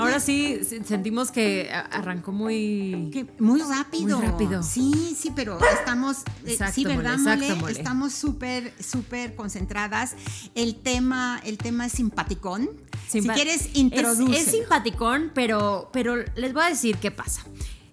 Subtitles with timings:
[0.00, 4.18] Ahora sí sentimos que arrancó muy muy rápido.
[4.18, 4.62] Muy rápido.
[4.62, 10.16] Sí, sí, pero estamos eh, sí, ¿verdad, mole, Estamos súper súper concentradas.
[10.54, 12.70] El tema el tema es simpaticón.
[13.08, 14.34] si quieres introducir.
[14.34, 17.42] Es, es, simpaticón, pero pero les voy a decir qué pasa.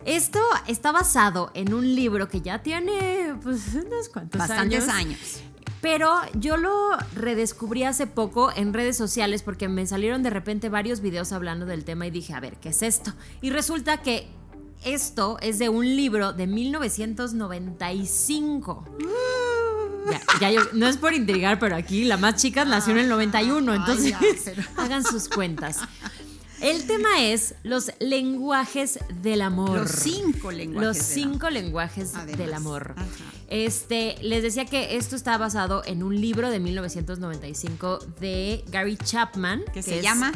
[0.06, 5.42] Esto está basado en un libro que ya tiene pues unos cuantos Bastantes años.
[5.82, 11.02] Pero yo lo redescubrí hace poco en redes sociales porque me salieron de repente varios
[11.02, 13.14] videos hablando del tema y dije, a ver, ¿qué es esto?
[13.42, 14.28] Y resulta que
[14.84, 18.86] esto es de un libro de 1995.
[20.40, 23.76] Ya, yo, no es por intrigar, pero aquí la más chica nació en el 91,
[23.76, 24.14] entonces
[24.78, 25.80] hagan sus cuentas.
[26.62, 29.82] El tema es los lenguajes del amor.
[29.82, 30.88] Los cinco lenguajes.
[30.88, 32.96] Los cinco lenguajes del amor.
[33.48, 39.64] Este, les decía que esto está basado en un libro de 1995 de Gary Chapman.
[39.74, 40.34] Que, se llama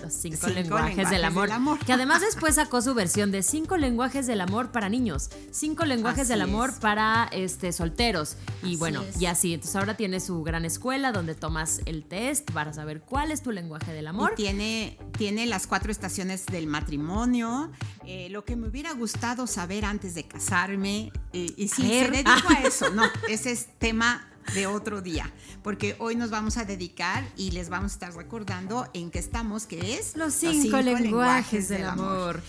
[0.00, 4.40] los cinco, lenguajes, del, amor, Que además después sacó su versión de cinco lenguajes del
[4.40, 8.36] amor para niños, cinco lenguajes del amor para este, solteros.
[8.62, 9.54] Y bueno, y así.
[9.54, 13.50] Entonces ahora tiene su gran escuela donde tomas el test para saber cuál es tu
[13.50, 14.34] lenguaje del amor.
[14.36, 17.70] tiene, tiene las cuatro estaciones del matrimonio.
[18.06, 21.12] Eh, lo que me hubiera gustado saber antes de casarme.
[21.32, 25.32] Eh, y si se dedico a eso, no, ese es tema de otro día,
[25.62, 29.66] porque hoy nos vamos a dedicar y les vamos a estar recordando en qué estamos,
[29.66, 32.42] que es los cinco, lenguajes, del, amor.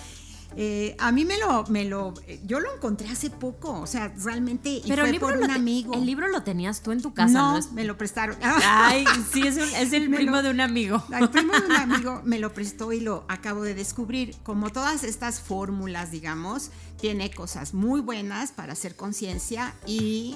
[0.55, 4.69] Eh, a mí me lo, me lo, yo lo encontré hace poco, o sea, realmente
[4.69, 5.93] y Pero fue por un amigo.
[5.93, 7.59] El libro lo tenías tú en tu casa, ¿no?
[7.73, 8.35] me lo prestaron.
[8.41, 11.03] Ay, sí, es, es el primo de un amigo.
[11.17, 14.35] El primo de un amigo me lo prestó y lo acabo de descubrir.
[14.43, 20.35] Como todas estas fórmulas, digamos, tiene cosas muy buenas para hacer conciencia y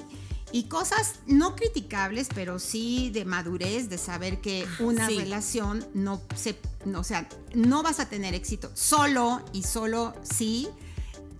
[0.54, 6.56] y cosas no criticables, pero sí de madurez, de saber que una relación no se,
[6.84, 10.68] no, o sea, no vas a tener éxito solo y solo si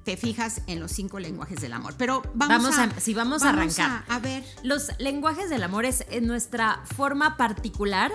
[0.03, 1.95] te fijas en los cinco lenguajes del amor.
[1.97, 4.05] Pero vamos, a, si vamos, a arrancar.
[4.09, 4.43] A, ver.
[4.65, 8.11] Los lenguajes del amor es nuestra forma particular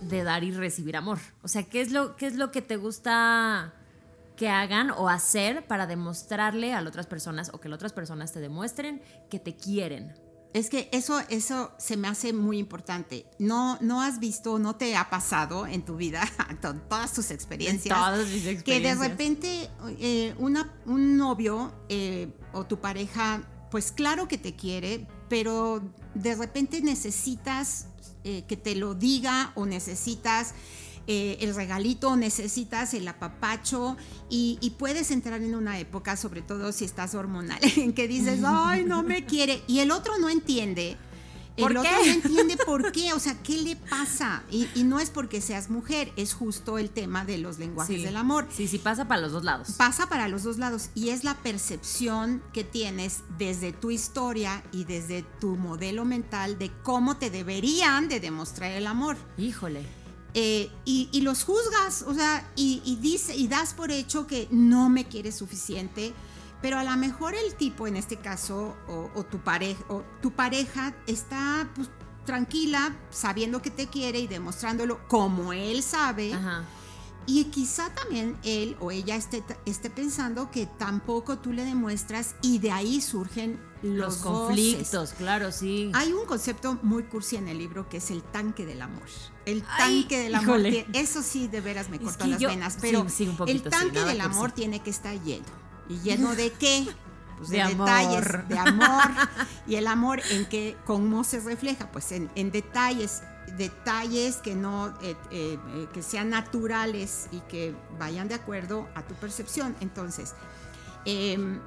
[0.00, 1.20] de dar y recibir amor.
[1.44, 3.72] O sea, ¿qué es lo, qué es lo que te gusta
[4.36, 8.32] que hagan o hacer para demostrarle a las otras personas o que las otras personas
[8.32, 9.00] te demuestren
[9.30, 10.12] que te quieren?
[10.52, 13.26] Es que eso, eso se me hace muy importante.
[13.38, 17.96] No, no has visto, no te ha pasado en tu vida, en todas tus experiencias,
[17.96, 18.64] todas mis experiencias.
[18.64, 24.56] que de repente eh, una, un novio eh, o tu pareja, pues claro que te
[24.56, 25.82] quiere, pero
[26.14, 27.86] de repente necesitas
[28.24, 30.54] eh, que te lo diga o necesitas
[31.06, 33.96] eh, el regalito, necesitas el apapacho
[34.28, 38.84] y, puedes entrar en una época, sobre todo si estás hormonal, en que dices, ay,
[38.84, 40.96] no me quiere, y el otro no entiende.
[41.56, 44.44] El otro no entiende por qué, o sea, ¿qué le pasa?
[44.50, 48.46] Y, no es porque seas mujer, es justo el tema de los lenguajes del amor.
[48.54, 49.72] Sí, sí, pasa para los dos lados.
[49.72, 54.84] Pasa para los dos lados y es la percepción que tienes desde tu historia y
[54.84, 59.16] desde tu modelo mental de cómo te deberían de demostrar el amor.
[59.36, 59.99] Híjole.
[60.34, 65.06] Eh, y, los juzgas, o sea, y, dice, y das por hecho que no me
[65.06, 66.12] quieres suficiente,
[66.62, 70.94] pero a lo mejor el tipo, en este caso, o, tu, pareja, o tu pareja
[71.06, 71.88] está pues,
[72.24, 76.32] tranquila, sabiendo que te quiere y demostrándolo como él sabe.
[77.26, 82.58] Y quizá también él o ella esté, esté pensando que tampoco tú le demuestras y
[82.58, 85.90] de ahí surgen los, conflictos, claro, sí.
[85.94, 89.06] Hay un concepto muy cursi en el libro que es el tanque del amor.
[89.46, 90.60] El tanque del amor,
[90.92, 93.06] eso sí de veras me cortó las venas, pero
[93.46, 95.46] el tanque del amor tiene que estar lleno.
[95.88, 96.86] ¿Y lleno de qué?
[97.38, 99.02] Pues de, detalles, de amor.
[99.66, 103.22] y el amor en que, cómo se refleja, pues en, detalles,
[103.56, 109.02] detalles que no, eh, eh, eh, que sean naturales y que vayan de acuerdo a
[109.02, 109.76] tu percepción.
[109.80, 110.34] Entonces,
[111.04, 111.60] em,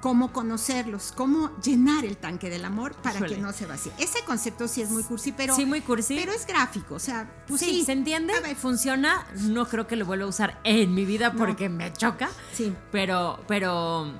[0.00, 3.92] cómo conocerlos, cómo llenar el tanque del amor para que no se vacíe.
[3.98, 7.30] Ese concepto sí es muy cursi, pero sí muy cursi, pero es gráfico, o sea,
[7.46, 9.26] pues sí, se entiende, funciona.
[9.34, 12.30] No creo que lo vuelva a usar en mi vida porque me choca.
[12.52, 14.12] Sí, pero pero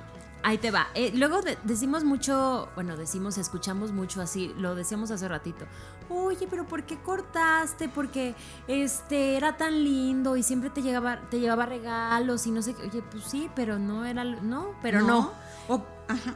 [0.43, 0.87] Ahí te va.
[0.95, 5.65] Eh, luego decimos mucho, bueno, decimos, escuchamos mucho así, lo decíamos hace ratito.
[6.09, 7.87] Oye, pero ¿por qué cortaste?
[7.89, 8.35] Porque
[8.67, 12.83] este era tan lindo y siempre te llegaba, te llevaba regalos y no sé qué.
[12.87, 15.31] Oye, pues sí, pero no era, no, pero no.
[15.67, 15.85] O,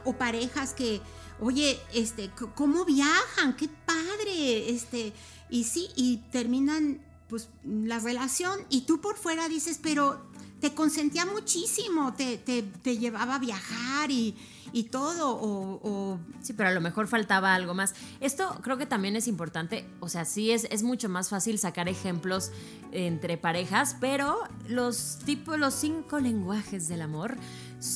[0.04, 1.02] o parejas que,
[1.40, 3.56] oye, este, ¿cómo viajan?
[3.56, 5.12] Qué padre, este,
[5.50, 10.22] y sí, y terminan pues la relación y tú por fuera dices, pero
[10.60, 14.34] te consentía muchísimo, te, te, llevaba a viajar y,
[14.90, 15.38] todo.
[15.40, 17.94] O, Sí, pero a lo mejor faltaba algo más.
[18.20, 21.88] Esto creo que también es importante, o sea, sí es, es mucho más fácil sacar
[21.88, 22.52] ejemplos
[22.92, 24.38] entre parejas, pero
[24.68, 27.36] los tipos, los cinco lenguajes del amor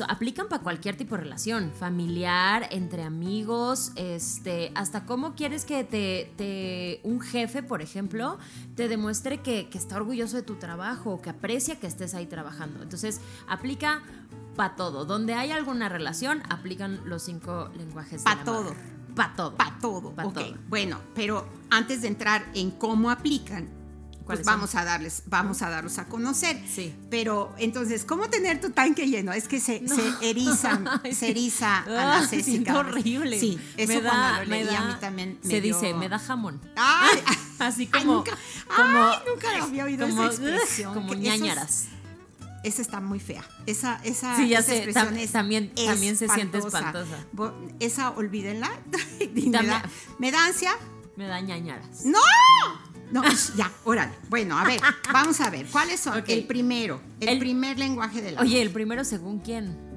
[0.09, 7.00] aplican para cualquier tipo de relación, familiar, entre amigos, este, hasta cómo quieres que te,
[7.03, 8.38] un jefe, por ejemplo,
[8.75, 12.82] te demuestre que, está orgulloso de tu trabajo, que aprecia que estés ahí trabajando.
[12.82, 14.03] Entonces, aplica
[14.56, 15.05] para todo.
[15.06, 18.23] Donde hay alguna relación, aplican los cinco lenguajes.
[18.23, 18.75] Para todo.
[19.15, 19.56] Para todo.
[19.56, 20.15] Para todo.
[20.15, 20.55] Pa todo.
[20.69, 23.80] Bueno, pero antes de entrar en cómo aplican,
[24.37, 26.62] pues vamos a darles, vamos a darlos a conocer.
[26.73, 26.94] Sí.
[27.11, 29.32] Pero entonces, ¿cómo tener tu tanque lleno?
[29.32, 32.79] Es que se, se erizan, se eriza a la ah, Césica.
[32.79, 33.38] horrible.
[33.38, 36.61] Sí, eso me da, me da, a mí también me Se dice, me da jamón.
[36.77, 37.21] Ay,
[37.59, 38.38] así como, nunca,
[38.77, 40.94] como, nunca había oído esa expresión.
[40.94, 41.87] Como ñañaras.
[42.62, 43.44] esa está muy fea.
[43.67, 47.17] Esa, esa, sí, ya esa expresión es también, también se siente espantosa.
[47.81, 48.71] Esa olvídenla.
[49.35, 49.82] me, da,
[50.19, 50.73] me da ansia.
[51.17, 52.05] Me da ñañaras.
[52.05, 52.19] ¡No!
[53.10, 53.22] No,
[53.56, 54.12] ya, órale.
[54.28, 54.80] Bueno, a ver,
[55.12, 55.66] vamos a ver.
[55.66, 56.22] ¿Cuáles son?
[56.28, 58.46] El primero, el, primer lenguaje del amor.
[58.46, 59.89] Oye, el primero según quién.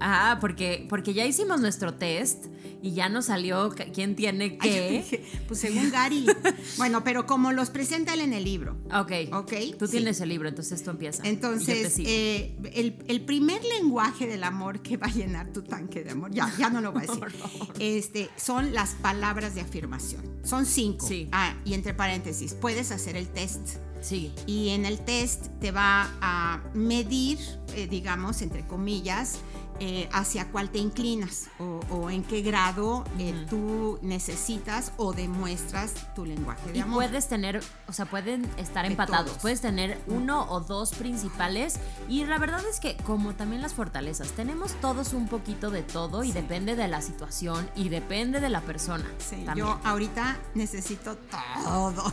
[0.00, 2.46] Ah, porque, porque ya hicimos nuestro test
[2.82, 5.24] y ya nos salió quién tiene qué.
[5.46, 6.26] pues según Gary.
[6.78, 8.76] bueno, pero como los presenta él en el libro.
[8.92, 9.12] Ok.
[9.32, 9.52] Ok.
[9.78, 11.26] Tú tienes el libro, entonces tú empiezas.
[11.26, 16.32] Entonces, eh, el, primer lenguaje del amor que va a llenar tu tanque de amor,
[16.32, 17.24] ya, ya no lo voy a decir,
[17.78, 20.22] este, son las palabras de afirmación.
[20.42, 21.06] Son cinco.
[21.06, 21.28] Sí.
[21.32, 23.76] Ah, y entre paréntesis, puedes hacer el test.
[24.00, 24.32] Sí.
[24.46, 27.38] Y en el test te va a medir,
[27.74, 29.40] eh, digamos, entre comillas,
[29.80, 36.26] eh, hacia cuál te inclinas o, en qué grado eh, tú necesitas o demuestras tu
[36.26, 36.96] lenguaje de y amor.
[36.96, 41.80] puedes tener, o sea, pueden estar empatados, puedes tener uno o dos principales
[42.10, 46.24] y la verdad es que como también las fortalezas, tenemos todos un poquito de todo
[46.24, 49.06] y depende de la situación y depende de la persona.
[49.18, 52.12] Sí, yo ahorita necesito todo.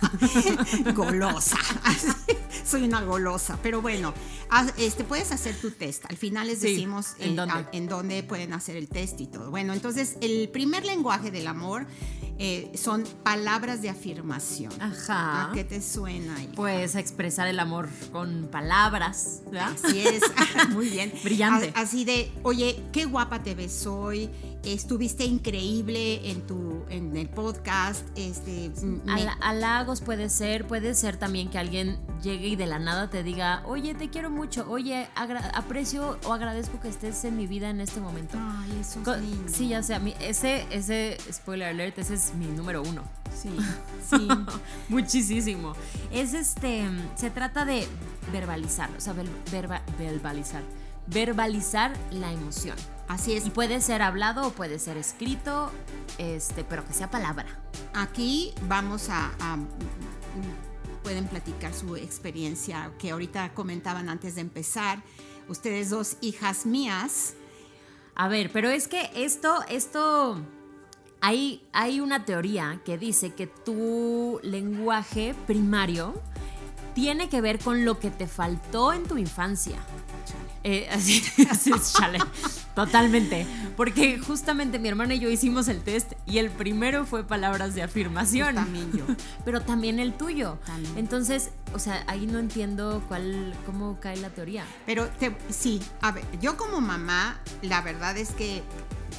[0.94, 1.58] golosa.
[2.64, 3.58] Soy una golosa.
[3.62, 4.14] Pero bueno,
[4.76, 6.04] este, puedes hacer tu test.
[6.08, 7.36] Al final les decimos ¿En,
[7.88, 8.22] dónde?
[8.22, 9.50] pueden hacer el test y todo.
[9.50, 11.86] Bueno, entonces el primer lenguaje del amor
[12.42, 14.72] eh, son palabras de afirmación.
[14.80, 15.50] Ajá.
[15.50, 16.50] ¿A qué te suena ahí?
[16.56, 19.42] Pues expresar el amor con palabras.
[19.60, 20.22] Así es.
[20.70, 21.12] Muy bien.
[21.22, 21.70] Brillante.
[21.76, 24.30] Así de, oye, qué guapa te ves hoy
[24.64, 28.70] estuviste increíble en tu en el podcast este
[29.40, 33.62] halagos puede ser puede ser también que alguien llegue y de la nada te diga
[33.66, 35.08] oye te quiero mucho oye
[35.54, 39.50] aprecio o agradezco que estés en mi vida en este momento ay eso es lindo.
[39.50, 43.02] sí ya sé a mí ese ese spoiler alert ese es mi número uno
[43.34, 43.50] sí
[44.10, 44.28] sí
[44.88, 45.74] muchísimo
[46.10, 46.84] es este
[47.14, 47.86] se trata de
[48.32, 49.14] verbalizar o sea
[49.98, 50.62] verbalizar
[51.06, 52.76] verbalizar la emoción
[53.10, 53.44] Así es.
[53.44, 55.72] Y puede ser hablado o puede ser escrito,
[56.18, 57.44] este, pero que sea palabra.
[57.92, 59.32] Aquí vamos a,
[61.02, 65.02] pueden platicar su experiencia que ahorita comentaban antes de empezar.
[65.48, 67.34] Ustedes dos hijas mías.
[68.14, 70.40] A ver, pero es que esto, esto,
[71.20, 76.20] hay, hay una teoría que dice que tu lenguaje primario
[76.94, 79.76] tiene que ver con lo que te faltó en tu infancia.
[80.62, 82.18] Eh, así, así es, chale.
[82.74, 83.46] Totalmente.
[83.76, 87.82] Porque justamente mi hermana y yo hicimos el test y el primero fue palabras de
[87.82, 88.54] afirmación.
[88.54, 89.04] también yo.
[89.44, 90.58] Pero también el tuyo.
[90.96, 94.64] Entonces, o sea, ahí no entiendo cuál, cómo cae la teoría.
[94.86, 95.08] Pero
[95.48, 98.62] sí, a ver, yo como mamá, la verdad es que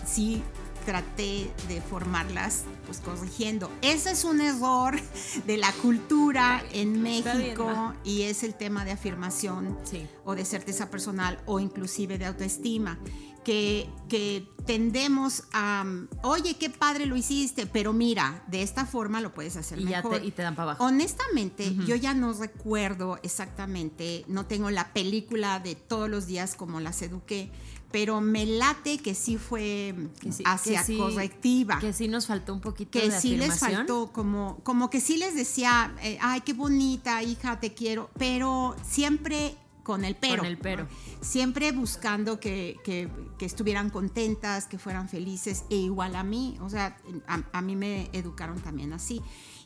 [0.05, 0.43] sí
[0.85, 3.71] traté de formarlas pues corrigiendo.
[3.81, 4.99] Ese es un error
[5.45, 9.77] de la cultura en México y es el tema de afirmación
[10.25, 12.99] o de certeza personal o inclusive de autoestima.
[13.43, 15.83] Que, que, tendemos a,
[16.21, 20.19] oye, qué padre lo hiciste, pero mira, de esta forma lo puedes hacer y mejor.
[20.19, 20.85] te, y te dan para abajo.
[20.85, 26.79] Honestamente, yo ya no recuerdo exactamente, no tengo la película de todos los días como
[26.79, 27.51] las eduqué,
[27.91, 29.95] pero me late que sí fue
[30.45, 31.79] hacia correctiva.
[31.79, 35.17] Que sí nos faltó un poquito que de sí les faltó, como, como que sí
[35.17, 40.37] les decía, eh, ay, qué bonita, hija, te quiero, pero siempre con el pero.
[40.37, 40.87] Con el pero.
[41.21, 42.77] Siempre buscando que,
[43.39, 48.59] estuvieran contentas, que fueran felices, e igual a mí, o sea, a, mí me educaron
[48.59, 49.21] también así.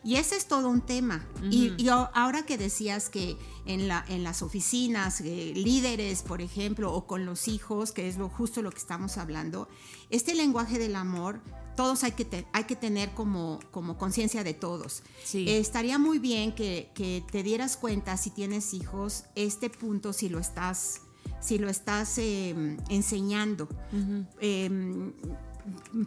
[0.06, 1.28] Y ese es todo un tema.
[1.50, 7.08] y, ahora que decías que en, la, en las oficinas, eh, líderes, por ejemplo, o
[7.08, 9.68] con los hijos, que es lo, justo lo que estamos hablando,
[10.12, 11.42] este lenguaje del amor
[11.76, 15.04] todos hay que, hay que tener como, como conciencia de todos.
[15.34, 20.40] Eh, estaría muy bien que, te dieras cuenta si tienes hijos, este punto si lo
[20.40, 21.02] estás,
[21.42, 23.68] si lo estás em, enseñando.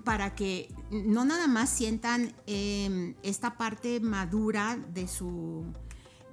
[0.05, 5.65] Para que no nada más sientan em, esta parte madura de su,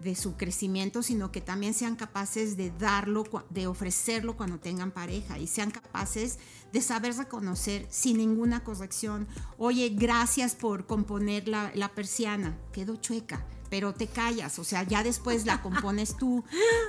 [0.04, 5.40] de su crecimiento, sino que también sean capaces de darlo, de ofrecerlo cuando tengan pareja
[5.40, 6.38] y sean capaces
[6.72, 9.28] de saber reconocer sin ninguna corrección,
[9.58, 15.46] oye, gracias por componer la, persiana, quedó chueca, pero te callas, o sea, ya después
[15.46, 16.44] la compones tú,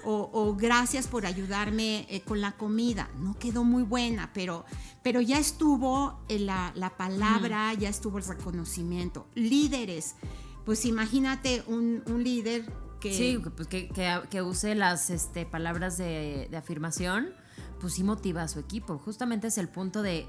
[0.04, 4.64] o, gracias por ayudarme eh, con la comida, no quedó muy buena, pero,
[5.02, 9.26] pero ya estuvo eh, la, palabra, ya estuvo el reconocimiento.
[9.34, 10.16] Líderes,
[10.64, 13.12] pues imagínate un, líder que...
[13.12, 13.88] Sí, pues que,
[14.30, 17.34] que, use las este, palabras de, de afirmación
[17.80, 18.98] pues sí motiva a su equipo.
[18.98, 20.28] Justamente es el punto de,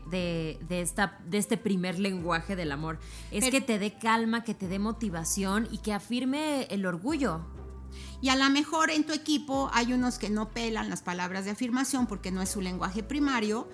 [0.69, 2.99] esta, de este primer lenguaje del amor.
[3.31, 7.41] Es que te dé calma, que te dé motivación y que afirme el orgullo.
[8.21, 11.51] Y a lo mejor en tu equipo hay unos que no pelan las palabras de
[11.51, 13.67] afirmación porque no es su lenguaje primario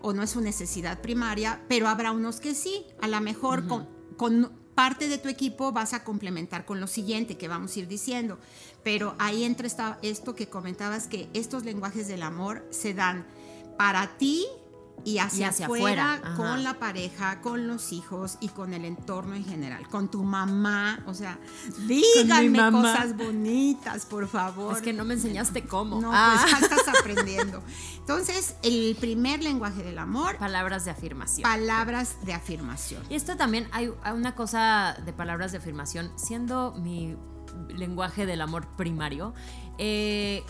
[0.00, 2.84] o no es su necesidad primaria, pero habrá unos que sí.
[3.00, 7.36] A lo mejor con, con parte de tu equipo vas a complementar con lo siguiente
[7.36, 8.38] que vamos a ir diciendo.
[8.84, 13.26] Pero ahí entra esto que comentabas, que estos lenguajes del amor se dan
[13.76, 14.46] para ti
[15.04, 19.88] y hacia, afuera, con la pareja, con los hijos y con el entorno en general,
[19.88, 21.38] con tu mamá, o sea,
[21.86, 24.76] díganme cosas bonitas, por favor.
[24.76, 26.00] Es que no me enseñaste cómo.
[26.00, 26.38] No, ah.
[26.40, 27.62] pues ya estás aprendiendo.
[27.98, 30.36] Entonces, el primer lenguaje del amor.
[30.38, 31.42] Palabras de afirmación.
[31.42, 33.02] Palabras de afirmación.
[33.08, 37.16] Y esto también hay una cosa de palabras de afirmación, siendo mi
[37.68, 39.34] lenguaje del amor primario,
[39.78, 40.44] eh,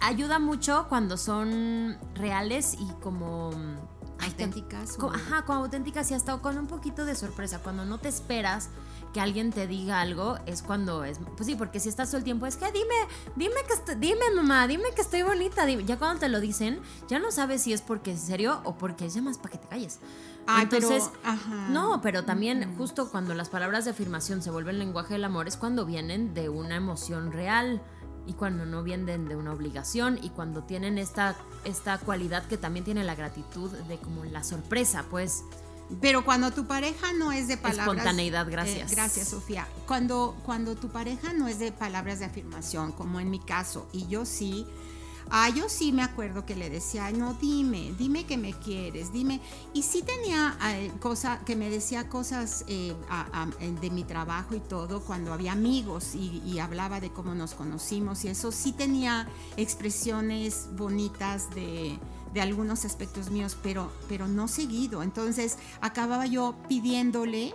[0.00, 3.50] ayuda mucho cuando son reales y como
[4.24, 4.98] auténticas.
[5.12, 7.60] ajá, como auténticas y hasta con un poquito de sorpresa.
[7.60, 8.70] Cuando no te esperas
[9.12, 11.18] que alguien te diga algo, es cuando es.
[11.36, 12.94] Pues sí, porque si estás todo el tiempo, es que dime,
[13.36, 15.68] dime que estoy, dime mamá, dime que estoy bonita.
[15.68, 19.06] Ya cuando te lo dicen, ya no sabes si es porque es serio o porque
[19.06, 20.00] es más para que te calles.
[20.60, 21.08] Entonces,
[21.70, 25.56] no, pero también justo cuando las palabras de afirmación se vuelven lenguaje del amor es
[25.56, 27.80] cuando vienen de una emoción real
[28.26, 32.84] y cuando no vienen de una obligación y cuando tienen esta, esta cualidad que también
[32.84, 35.44] tiene la gratitud de como la sorpresa, pues.
[36.00, 37.88] Pero cuando tu pareja no es de palabras.
[37.88, 38.92] Espontaneidad, gracias.
[38.92, 39.66] Eh, gracias, Sofía.
[39.86, 44.06] Cuando, cuando tu pareja no es de palabras de afirmación, como en mi caso, y
[44.06, 44.66] yo sí,
[45.34, 49.40] Ah, yo sí me acuerdo que le decía, no, dime, dime que me quieres, dime.
[49.72, 50.92] Y sí tenía eh,
[51.46, 52.94] que me decía cosas eh,
[53.80, 58.28] de mi trabajo y todo cuando había amigos y, hablaba de cómo nos conocimos y
[58.28, 61.98] eso sí tenía expresiones bonitas de,
[62.38, 65.02] algunos aspectos míos, pero, pero no seguido.
[65.02, 67.54] Entonces acababa yo pidiéndole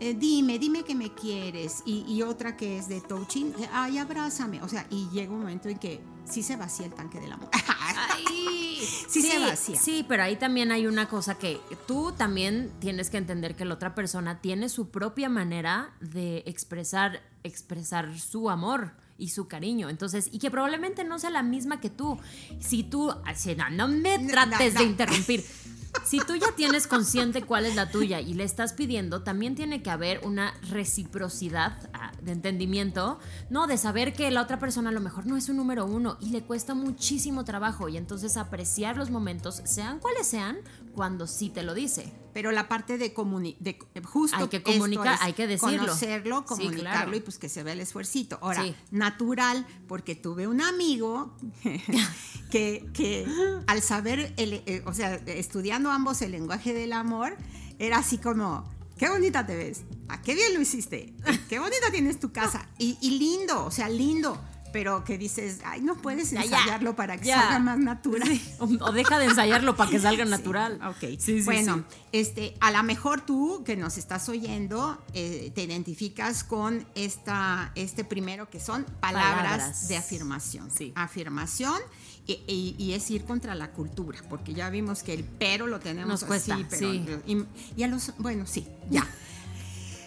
[0.00, 1.84] eh, dime, dime que me quieres.
[1.86, 4.60] Y, otra que es de touching, ay, abrázame.
[4.62, 7.50] O sea, y llega un momento en que sí se vacía el tanque del amor.
[9.08, 9.76] sí, se vacía.
[9.76, 13.74] Sí, pero ahí también hay una cosa que tú también tienes que entender que la
[13.74, 19.88] otra persona tiene su propia manera de expresar, expresar su amor y su cariño.
[19.88, 22.18] Entonces, y que probablemente no sea la misma que tú.
[22.60, 23.14] Si tú,
[23.56, 25.44] no, no me trates de interrumpir.
[26.04, 29.82] si tú ya tienes consciente cuál es la tuya y le estás pidiendo, también tiene
[29.82, 33.18] que haber una reciprocidad ah, de entendimiento,
[33.50, 33.66] ¿no?
[33.66, 36.30] De saber que la otra persona a lo mejor no es un número uno y
[36.30, 40.58] le cuesta muchísimo trabajo y entonces apreciar los momentos, sean cuales sean,
[40.94, 42.12] cuando sí te lo dice.
[42.32, 43.12] Pero la parte de,
[43.60, 45.78] de justo hay que comunicar, hay que decirlo.
[45.78, 48.38] Conocerlo, comunicarlo y pues que se vea el esfuercito.
[48.40, 51.36] Ahora, natural, porque tuve un amigo
[52.50, 53.26] que, que
[53.66, 57.36] al saber, el, eh, o sea, estudiando ambos el lenguaje del amor,
[57.78, 58.64] era así como,
[58.96, 61.14] qué bonita te ves, ¿a qué bien lo hiciste,
[61.48, 64.40] qué bonita tienes tu casa, y, y lindo, o sea, lindo
[64.72, 68.40] pero que dices, ay, no puedes ensayarlo para que salga más natural.
[68.58, 70.80] O, deja de ensayarlo para que salga natural.
[70.84, 71.18] Ok.
[71.44, 77.72] bueno, este, a lo mejor tú que nos estás oyendo, eh, te identificas con esta,
[77.74, 80.68] este primero que son palabras, de afirmación.
[80.94, 81.80] Afirmación.
[82.26, 86.24] Y, es ir contra la cultura, porque ya vimos que el pero lo tenemos Nos
[86.24, 87.44] cuesta, así, pero, y,
[87.76, 89.06] y a los, bueno, sí, ya.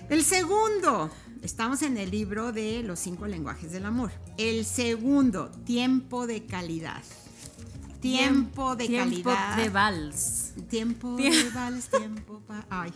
[0.10, 1.12] El segundo,
[1.46, 4.12] estamos en el libro de los cinco lenguajes del amor.
[4.38, 7.04] El segundo, tiempo de calidad.
[8.02, 9.58] Tiempo de tiempo calidad.
[9.58, 10.54] de vals.
[10.70, 12.92] Tiempo de vals, tiempo Ay.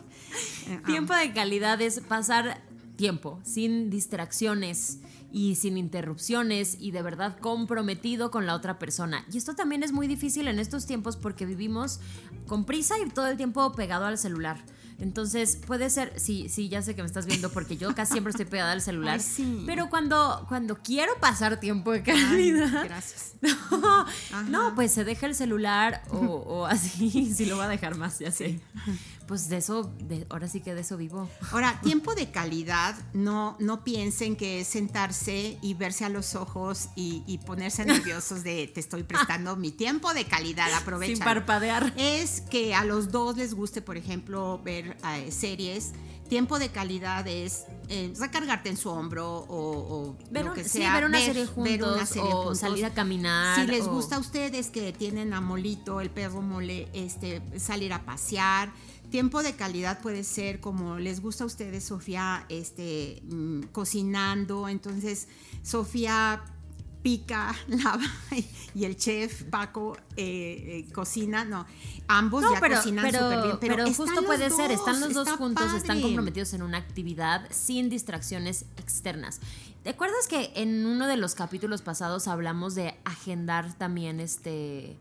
[0.67, 2.61] Eh, tiempo de calidad es pasar
[2.95, 4.97] tiempo sin distracciones
[5.31, 9.25] y sin interrupciones y de verdad comprometido con la otra persona.
[9.31, 11.99] Y esto también es muy difícil en estos tiempos porque vivimos
[12.47, 14.57] con prisa y todo el tiempo pegado al celular.
[14.99, 18.31] Entonces, puede ser, sí, sí, ya sé que me estás viendo porque yo casi siempre
[18.31, 19.19] estoy pegada al celular.
[19.65, 22.83] Pero cuando, cuando quiero pasar tiempo de calidad.
[22.85, 23.33] gracias.
[24.49, 28.31] No, pues se deja el celular o, así, si lo va a dejar más, ya
[28.31, 28.59] sé.
[29.29, 31.29] Pues de eso, de, ahora sí que de eso vivo.
[31.51, 36.89] Ahora, tiempo de calidad, no, no piensen que es sentarse y verse a los ojos
[36.95, 41.13] y, ponerse nerviosos de te estoy prestando mi tiempo de calidad, aprovecha.
[41.13, 41.93] Sin parpadear.
[41.95, 45.91] Es que a los dos les guste, por ejemplo, ver eh, series
[46.27, 50.93] tiempo de calidad es eh, recargarte en su hombro o, lo que sea.
[50.93, 53.59] ver una serie juntos o salir a caminar.
[53.59, 58.05] Si les gusta a ustedes que tienen a Molito, el perro mole, este, salir a
[58.05, 58.71] pasear
[59.09, 64.69] Tiempo de calidad puede ser como les gusta a ustedes, Sofía, este, mm, cocinando.
[64.69, 65.27] Entonces,
[65.63, 66.43] Sofía
[67.01, 68.03] pica, lava
[68.75, 71.65] y el chef Paco eh, eh, cocina, no,
[72.07, 76.53] ambos ya cocinan súper bien, pero, justo puede ser, están los dos juntos, están comprometidos
[76.53, 79.39] en una actividad sin distracciones externas.
[79.83, 84.97] ¿Te acuerdas que en uno de los capítulos pasados hablamos de agendar también este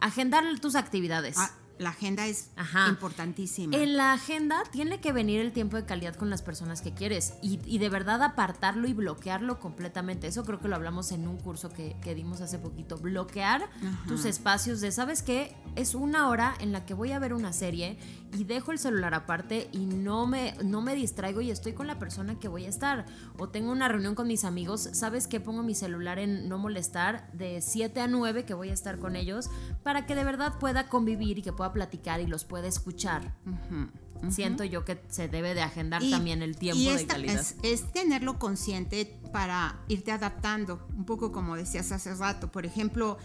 [0.00, 1.36] agendar tus actividades?
[1.38, 2.50] Ah, la agenda es
[2.88, 3.76] importantísima.
[3.76, 7.34] En la agenda tiene que venir el tiempo de calidad con las personas que quieres
[7.42, 10.26] y, de verdad apartarlo y bloquearlo completamente.
[10.26, 12.96] Eso creo que lo hablamos en un curso que, dimos hace poquito.
[12.96, 13.68] Bloquear
[14.06, 15.54] tus espacios de, ¿sabes qué?
[15.76, 17.98] Es una hora en la que voy a ver una serie
[18.36, 21.98] y dejo el celular aparte y no me, no me distraigo y estoy con la
[21.98, 23.06] persona que voy a estar.
[23.38, 25.40] O tengo una reunión con mis amigos, ¿sabes qué?
[25.40, 29.16] Pongo mi celular en no molestar de 7 a 9 que voy a estar con
[29.16, 29.50] ellos
[29.82, 33.34] para que de verdad pueda convivir y que pueda platicar y los puede escuchar.
[34.30, 37.44] Siento yo que se debe de agendar también el tiempo de calidad.
[37.62, 42.50] Es, tenerlo consciente para irte adaptando, un poco como decías hace rato.
[42.50, 43.18] Por ejemplo,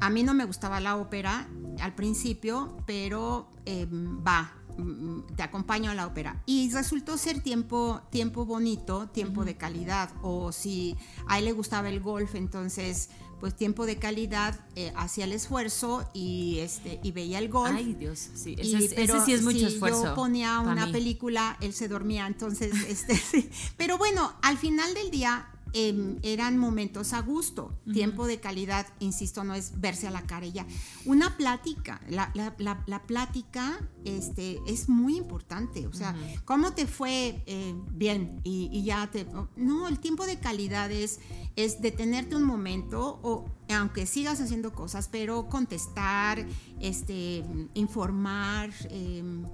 [0.00, 1.48] a mí no me gustaba la ópera
[1.80, 6.42] al principio, pero em, va, mm, te acompaño a la ópera.
[6.46, 10.10] Y resultó ser tiempo, tiempo bonito, tiempo de calidad.
[10.22, 15.24] O si a él le gustaba el golf, entonces pues tiempo de calidad, eh, hacía
[15.24, 17.74] el esfuerzo y este y veía el golf.
[17.76, 18.88] Ay, Dios, sí, ese,
[19.24, 20.04] sí es mucho si esfuerzo.
[20.06, 23.48] Yo ponía una película, él se dormía, entonces, este, sí.
[23.76, 29.44] Pero bueno, al final del día Em, eran momentos a gusto, tiempo de calidad, insisto,
[29.44, 30.66] no es verse a la cara ya.
[31.04, 37.74] Una plática, la, la, plática este, es muy importante, o sea, ¿cómo te fue eh,
[37.90, 38.40] bien?
[38.44, 39.26] Y, ya te...
[39.56, 41.20] No, el tiempo de calidad es,
[41.56, 46.46] es detenerte un momento o aunque sigas haciendo cosas, pero contestar,
[46.80, 49.44] este, informar, em,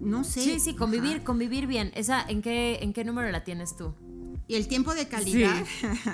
[0.00, 0.42] no sé.
[0.42, 1.92] Sí, sí, convivir, convivir bien.
[1.94, 3.94] Esa, ¿en qué, ¿En qué número la tienes tú?
[4.48, 5.62] Y el tiempo de calidad,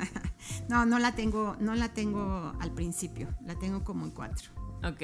[0.68, 4.50] no, no la tengo, no la tengo al principio, la tengo como en cuatro.
[4.84, 5.02] Ok.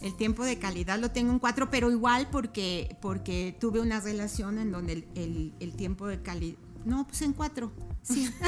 [0.00, 4.58] El tiempo de calidad lo tengo en cuatro, pero igual porque, porque tuve una relación
[4.58, 7.72] en donde el, tiempo de calidad, no, pues en cuatro.
[8.02, 8.30] Sí.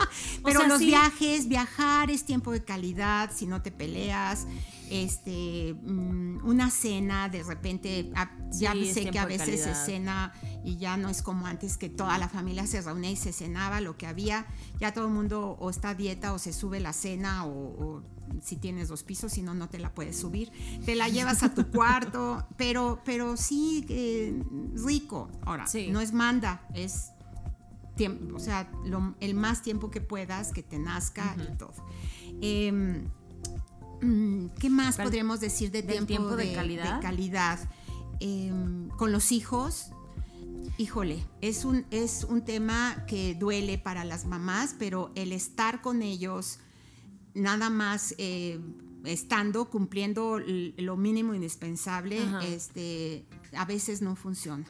[0.44, 4.46] Pero los viajes, viajar es tiempo de calidad, si no te peleas,
[4.90, 10.32] este, mm, una cena, de repente, ah, ya sé que a veces se cena
[10.64, 13.80] y ya no es como antes que toda la familia se reunía y se cenaba
[13.80, 14.46] lo que había,
[14.78, 18.02] ya todo el mundo o está a dieta o se sube la cena o,
[18.42, 20.50] si tienes dos pisos, si no, no te la puedes subir,
[20.84, 24.42] te la llevas a tu cuarto, pero, pero sí, eh,
[24.74, 25.30] rico.
[25.42, 27.12] Ahora, no es manda, es
[27.96, 28.70] tiempo, o sea,
[29.20, 31.74] el más tiempo que puedas, que te nazca y todo.
[32.40, 33.08] Em,
[34.00, 37.58] Mm, ¿Qué más podríamos decir de tiempo, de, calidad?
[38.20, 39.90] Em, con los hijos,
[40.78, 46.02] híjole, es un, es un tema que duele para las mamás, pero el estar con
[46.02, 46.58] ellos,
[47.34, 48.60] nada más eh,
[49.04, 53.24] estando, cumpliendo lo mínimo indispensable, este,
[53.56, 54.66] a veces no funciona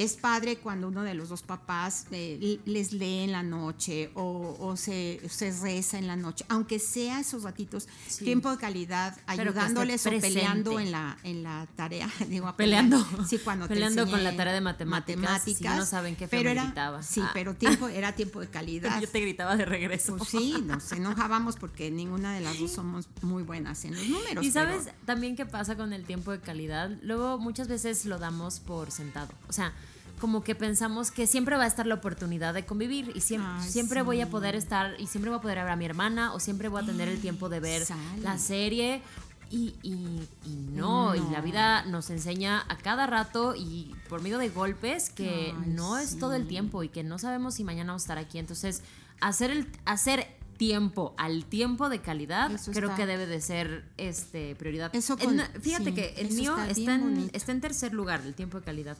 [0.00, 4.74] es padre cuando uno de los dos papás eh, les lee en la noche o,
[4.76, 5.20] se,
[5.62, 7.86] reza en la noche, aunque sea esos ratitos,
[8.18, 12.08] tiempo de calidad, ayudándoles o peleando en la, en la tarea.
[12.28, 13.06] Digo, peleando.
[13.28, 15.76] Sí, cuando peleando con la tarea de matemáticas.
[15.76, 17.02] no saben qué pero era, gritaba.
[17.02, 17.30] Sí, ah.
[17.34, 18.98] pero tiempo, era tiempo de calidad.
[19.02, 20.16] Yo te gritaba de regreso.
[20.16, 24.44] Pues sí, nos enojábamos porque ninguna de las dos somos muy buenas en los números.
[24.44, 26.90] Y sabes también qué pasa con el tiempo de calidad.
[27.02, 29.34] Luego muchas veces lo damos por sentado.
[29.48, 29.74] O sea,
[30.20, 34.02] como que pensamos que siempre va a estar la oportunidad de convivir y siempre, siempre
[34.02, 36.68] voy a poder estar y siempre voy a poder ver a mi hermana o siempre
[36.68, 37.84] voy a tener el tiempo de ver
[38.22, 39.02] la serie
[39.50, 40.26] y, y,
[40.72, 45.52] no, y la vida nos enseña a cada rato y por medio de golpes que
[45.66, 48.38] no es todo el tiempo y que no sabemos si mañana vamos a estar aquí.
[48.38, 48.82] Entonces,
[49.20, 54.94] hacer, el, hacer tiempo al tiempo de calidad creo que debe de ser este prioridad.
[54.94, 58.98] Eso fíjate que el mío está, en, está en tercer lugar, el tiempo de calidad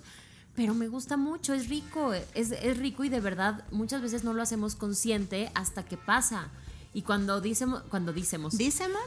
[0.54, 4.32] pero me gusta mucho, es rico, es, es, rico y de verdad muchas veces no
[4.32, 6.50] lo hacemos consciente hasta que pasa.
[6.92, 8.58] Y cuando dicemos, cuando dicemos,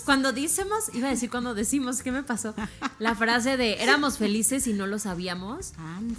[0.06, 2.56] Cuando dicemos, iba a decir cuando decimos, ¿qué me pasó?
[3.00, 5.74] La frase de éramos felices y no lo sabíamos,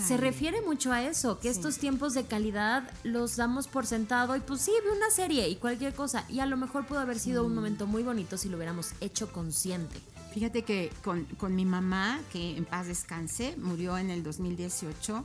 [0.06, 4.40] se refiere mucho a eso, que estos tiempos de calidad los damos por sentado y
[4.40, 6.26] pues sí, vi una serie y cualquier cosa.
[6.28, 9.32] Y a lo mejor pudo haber sido un momento muy bonito si lo hubiéramos hecho
[9.32, 10.02] consciente.
[10.34, 15.24] Fíjate que con, con mi mamá, que en paz descanse, murió en el 2018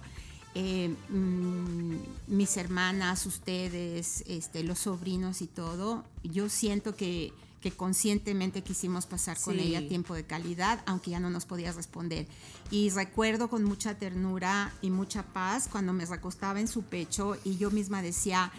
[0.55, 1.95] eh, mm,
[2.27, 9.37] mis hermanas, ustedes, este, los sobrinos y todo, yo siento que, que conscientemente quisimos pasar
[9.39, 12.27] con ella tiempo de calidad, aunque ya no nos podía responder.
[12.71, 17.57] Y recuerdo con mucha ternura y mucha paz cuando me recostaba en su pecho y
[17.57, 18.51] yo misma decía,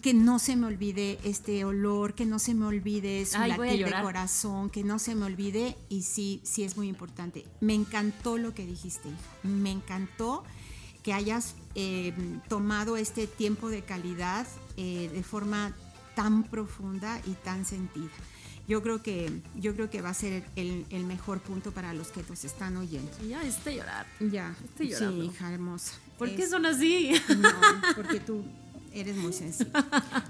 [0.00, 4.02] que no se me olvide este olor, que no se me olvide su latir de
[4.02, 7.44] corazón, que no se me olvide y sí, sí es muy importante.
[7.60, 9.08] Me encantó lo que dijiste,
[9.42, 10.44] me encantó
[11.02, 12.14] que hayas eh,
[12.48, 15.74] tomado este tiempo de calidad eh, de forma
[16.14, 18.10] tan profunda y tan sentida.
[18.68, 22.22] Yo creo que, yo creo que va a ser el, mejor punto para los que
[22.28, 23.10] nos están oyendo.
[23.28, 24.08] Ya estoy llorando.
[24.20, 25.22] Ya, estoy llorando.
[25.22, 25.94] Sí, hija hermosa.
[26.16, 27.10] ¿Por qué son así?
[27.36, 27.50] No,
[27.96, 28.44] porque tú
[28.94, 29.70] Eres muy sencillo.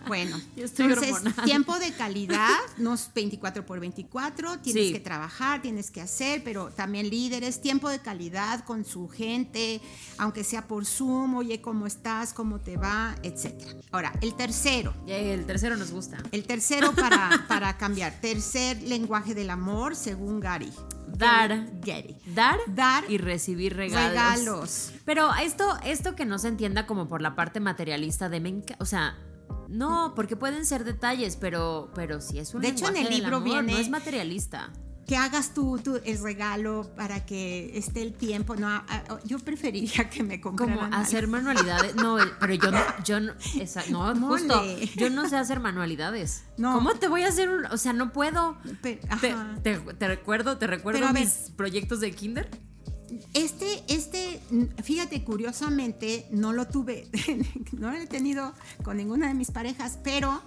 [0.06, 6.02] Bueno, entonces, tiempo de calidad, no es 24 por 24, tienes que trabajar, tienes que
[6.02, 9.80] hacer, pero también líderes, tiempo de calidad con su gente,
[10.18, 12.34] aunque sea por Zoom, oye, ¿cómo estás?
[12.34, 13.14] ¿Cómo te va?
[13.22, 13.72] Etcétera.
[13.90, 14.92] Ahora, el tercero.
[15.06, 16.18] El tercero nos gusta.
[16.32, 18.20] El tercero para, para cambiar.
[18.20, 20.72] Tercer lenguaje del amor, según Gary
[21.16, 21.66] dar,
[22.34, 24.08] dar, dar y recibir regalos.
[24.10, 24.92] Regalos.
[25.04, 28.84] Pero esto, esto que no se entienda como por la parte materialista de me o
[28.84, 29.16] sea,
[29.68, 33.40] no, porque pueden ser detalles, pero, pero si es un De hecho, en el libro
[33.40, 33.72] viene.
[33.72, 34.70] No es materialista
[35.06, 38.56] que hagas tú, tú, el regalo para que esté el tiempo.
[38.56, 38.82] No,
[39.24, 41.94] yo preferiría que me compraran Como hacer manualidades.
[41.96, 43.34] No, pero yo no, yo no,
[43.90, 44.64] no, justo,
[44.96, 46.44] yo no sé hacer manualidades.
[46.56, 46.74] No.
[46.74, 48.56] ¿Cómo te voy a hacer un, o sea, no puedo?
[48.80, 49.00] te,
[50.00, 52.48] recuerdo, te recuerdo mis proyectos de kinder.
[53.34, 54.40] Este, este,
[54.82, 57.08] fíjate, curiosamente, no lo tuve,
[57.72, 60.42] no lo he tenido con ninguna de mis parejas, pero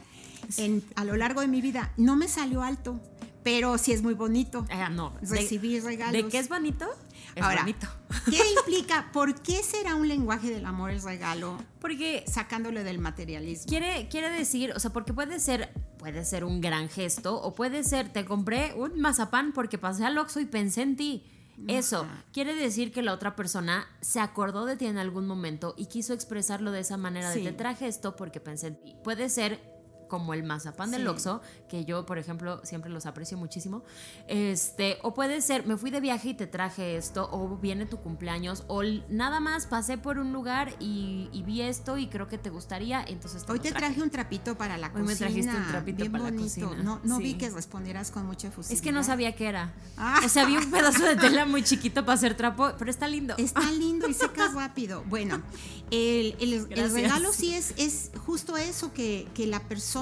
[0.58, 3.00] en, a lo largo de mi vida no me salió alto
[3.46, 4.66] pero sí es muy bonito.
[4.72, 5.14] Ah, no.
[5.22, 6.14] Recibir regalos.
[6.14, 6.88] ¿De qué es bonito?
[7.36, 7.88] Es Ahora, bonito.
[8.26, 9.12] ¿Qué implica?
[9.14, 11.60] ¿Por qué será un lenguaje del amor el regalo?
[11.80, 13.68] Porque sacándolo del materialismo.
[13.68, 17.84] Quiere, quiere decir, o sea, porque puede ser, puede ser un gran gesto o puede
[17.84, 21.24] ser, te compré un mazapán porque pasé al Oxxo y pensé en ti.
[21.68, 25.86] Eso quiere decir que la otra persona se acordó de ti en algún momento y
[25.86, 28.96] quiso expresarlo de esa manera de te traje esto porque pensé en ti.
[29.04, 29.75] Puede ser
[30.08, 33.84] como el mazapán del Oxxo, que yo, por ejemplo, siempre los aprecio muchísimo.
[34.28, 37.98] Este, o puede ser, me fui de viaje y te traje esto, o viene tu
[37.98, 42.50] cumpleaños, o nada más pasé por un lugar y, vi esto y creo que te
[42.50, 44.02] gustaría, entonces Hoy te traje.
[44.02, 45.08] un trapito para la cocina.
[45.08, 46.76] Hoy me trajiste un trapito para la cocina.
[46.84, 48.76] No, no vi que respondieras con mucha efusividad.
[48.76, 49.74] Es que no sabía qué era.
[49.98, 50.22] Ah.
[50.26, 53.36] O sea, vi un pedazo de tela muy chiquito para hacer trapo, pero está lindo.
[53.38, 55.04] Está lindo y seca rápido.
[55.08, 55.44] Bueno,
[55.92, 59.95] el, el, regalo sí es, es justo eso, que, que la persona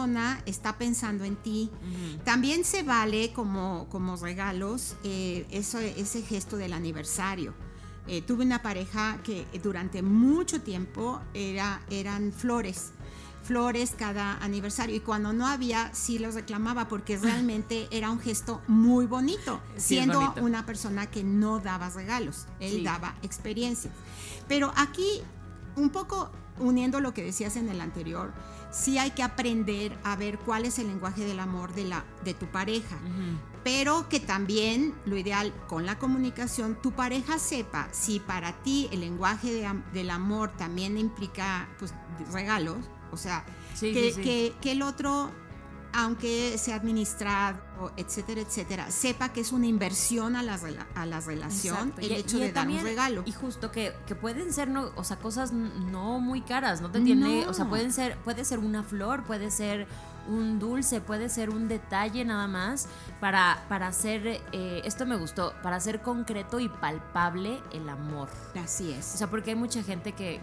[0.46, 1.70] está pensando en ti.
[2.24, 7.54] También se vale como, como regalos eh, eso, ese gesto del aniversario.
[8.08, 12.92] Eh, tuve una pareja que durante mucho tiempo era, eran flores,
[13.44, 18.62] flores cada aniversario y cuando no había sí los reclamaba porque realmente era un gesto
[18.68, 23.94] muy bonito, siendo una persona que no daba regalos, él daba experiencias.
[24.48, 25.22] Pero aquí,
[25.76, 26.30] un poco
[26.60, 28.34] uniendo lo que decías en el anterior,
[28.74, 32.34] sí hay que aprender a ver cuál es el lenguaje del amor de, la, de
[32.34, 32.98] tu pareja.
[33.64, 39.00] Pero que también lo ideal con la comunicación, tu pareja sepa si para ti el
[39.00, 41.94] lenguaje del amor también implica pues,
[42.34, 42.78] regalos,
[43.12, 43.46] o sea,
[43.80, 45.32] que, que el otro
[45.94, 50.60] aunque sea administrado, etcétera, etcétera, sepa que es una inversión a la,
[50.96, 53.24] a la relación el hecho de dar un regalo.
[53.26, 56.98] Y justo que, que, pueden ser, no, o sea, cosas no muy caras, ¿no te
[56.98, 57.46] entiende?
[57.48, 59.88] O sea, pueden ser, puede ser una flor, puede ser
[60.28, 62.88] un dulce, puede ser un detalle nada más
[63.20, 68.30] para, para hacer, eh, esto me gustó, para hacer concreto y palpable el amor.
[68.62, 69.16] Así es.
[69.16, 70.42] O sea, porque hay mucha gente que,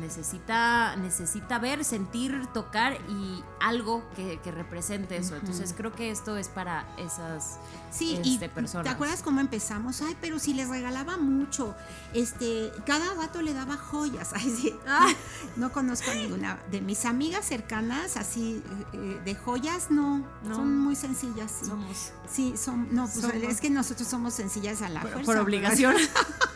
[0.00, 5.34] necesita, necesita ver, sentir, tocar y algo que, represente eso.
[5.36, 7.58] Entonces creo que esto es para esas
[7.90, 8.84] sí, este, personas.
[8.84, 10.00] ¿Te acuerdas cómo empezamos?
[10.02, 11.74] Ay, pero si les regalaba mucho,
[12.12, 14.32] este, cada vato le daba joyas.
[14.34, 14.74] Ay, sí.
[14.86, 15.08] Ah.
[15.56, 18.62] No, conozco a ninguna de mis amigas cercanas, así
[18.94, 21.60] eh, de joyas, no, son muy sencillas.
[21.66, 22.12] Somos.
[22.28, 25.26] Sí, son, no, pues es que nosotros somos sencillas a la por, fuerza.
[25.26, 25.94] Por obligación.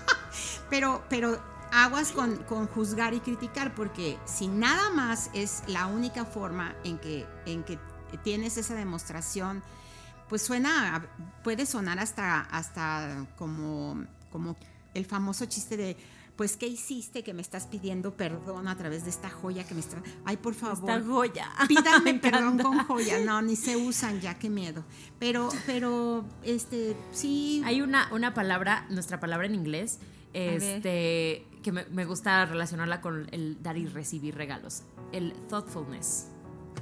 [0.71, 1.41] pero, pero
[1.73, 6.99] aguas con, con, juzgar y criticar, porque si nada más es la única forma en
[6.99, 7.79] que, en que
[8.23, 9.63] tienes esa demostración,
[10.29, 11.07] pues suena,
[11.43, 14.57] puede sonar hasta, hasta como, como
[14.95, 15.97] el famoso chiste de
[16.39, 19.81] pues, ¿qué hiciste que me estás pidiendo perdón a través de esta joya que me
[19.81, 20.01] está...
[20.25, 20.89] Ay, por favor.
[20.89, 21.49] Esta joya.
[21.67, 23.19] Pídanme perdón con joya.
[23.25, 24.85] No, ni se usan ya, qué miedo.
[25.19, 27.61] Pero, pero, este, sí.
[27.65, 29.99] Hay una, una palabra, nuestra palabra en inglés,
[30.33, 34.85] este, que me, me gusta relacionarla con el dar y recibir regalos.
[35.11, 36.29] El thoughtfulness.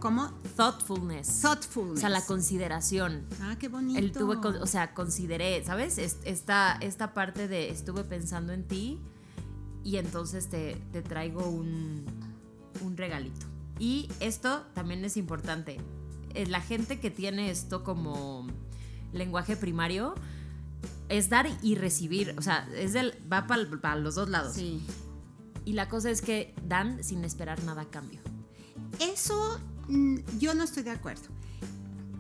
[0.00, 0.32] ¿Cómo?
[0.54, 1.40] Thoughtfulness.
[1.40, 1.96] Thoughtfulness.
[1.96, 3.24] O sea, la consideración.
[3.40, 3.98] Ah, qué bonito.
[3.98, 5.96] El tuve, o sea, consideré, ¿sabes?
[5.96, 9.00] Esta, esta parte de estuve pensando en ti
[9.86, 12.04] y entonces te, traigo un,
[12.80, 13.46] un regalito.
[13.78, 15.76] Y esto también es importante.
[16.34, 18.48] Eh, la gente que tiene esto como
[19.12, 20.16] lenguaje primario
[21.08, 22.34] es dar y recibir.
[22.36, 24.54] O sea, es del, va para los dos lados.
[24.54, 24.82] Sí.
[25.64, 28.18] Y la cosa es que dan sin esperar nada a cambio.
[28.98, 31.28] Eso mm, yo no estoy de acuerdo.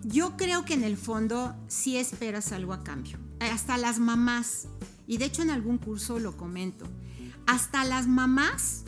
[0.04, 3.18] Yo creo que en el fondo sí esperas algo a cambio.
[3.40, 4.68] Hasta las mamás.
[5.08, 6.86] Y de hecho en algún curso lo comento
[7.46, 8.82] hasta las mamás,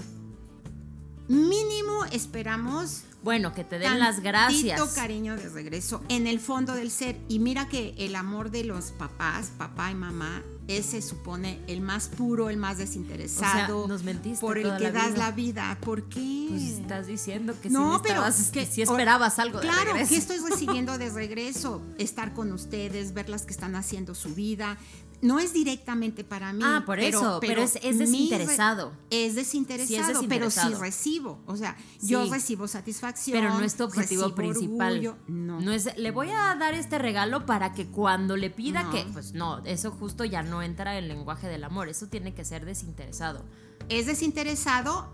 [1.29, 3.05] mínimo esperamos.
[3.23, 4.81] Bueno, que te den las gracias.
[4.95, 7.19] cariño de regreso en el fondo del ser.
[7.29, 12.09] Y mira que el amor de los papás, papá y mamá, ese supone el más
[12.09, 13.89] puro, el más desinteresado.
[13.89, 15.77] nos mentiste por el que das la vida.
[15.81, 16.47] ¿Por qué?
[16.51, 19.85] Pues estás diciendo que no, pero que, si esperabas algo de regreso.
[19.85, 21.83] Claro, ¿qué estoy recibiendo de regreso?
[21.99, 24.79] Estar con ustedes, ver las que están haciendo su vida,
[25.21, 26.63] no es directamente para mí.
[26.65, 28.93] Ah, por eso, pero, es, desinteresado.
[29.11, 30.21] es, desinteresado.
[30.29, 31.41] pero sí recibo.
[31.47, 33.39] O sea, yo recibo satisfacción.
[33.39, 35.17] Pero no es tu objetivo principal.
[35.27, 35.61] no.
[35.61, 39.07] no es, le voy a dar este regalo para que cuando le pida que.
[39.13, 41.89] Pues no, eso justo ya no entra en el lenguaje del amor.
[41.89, 43.45] Eso tiene que ser desinteresado.
[43.89, 45.13] Es desinteresado,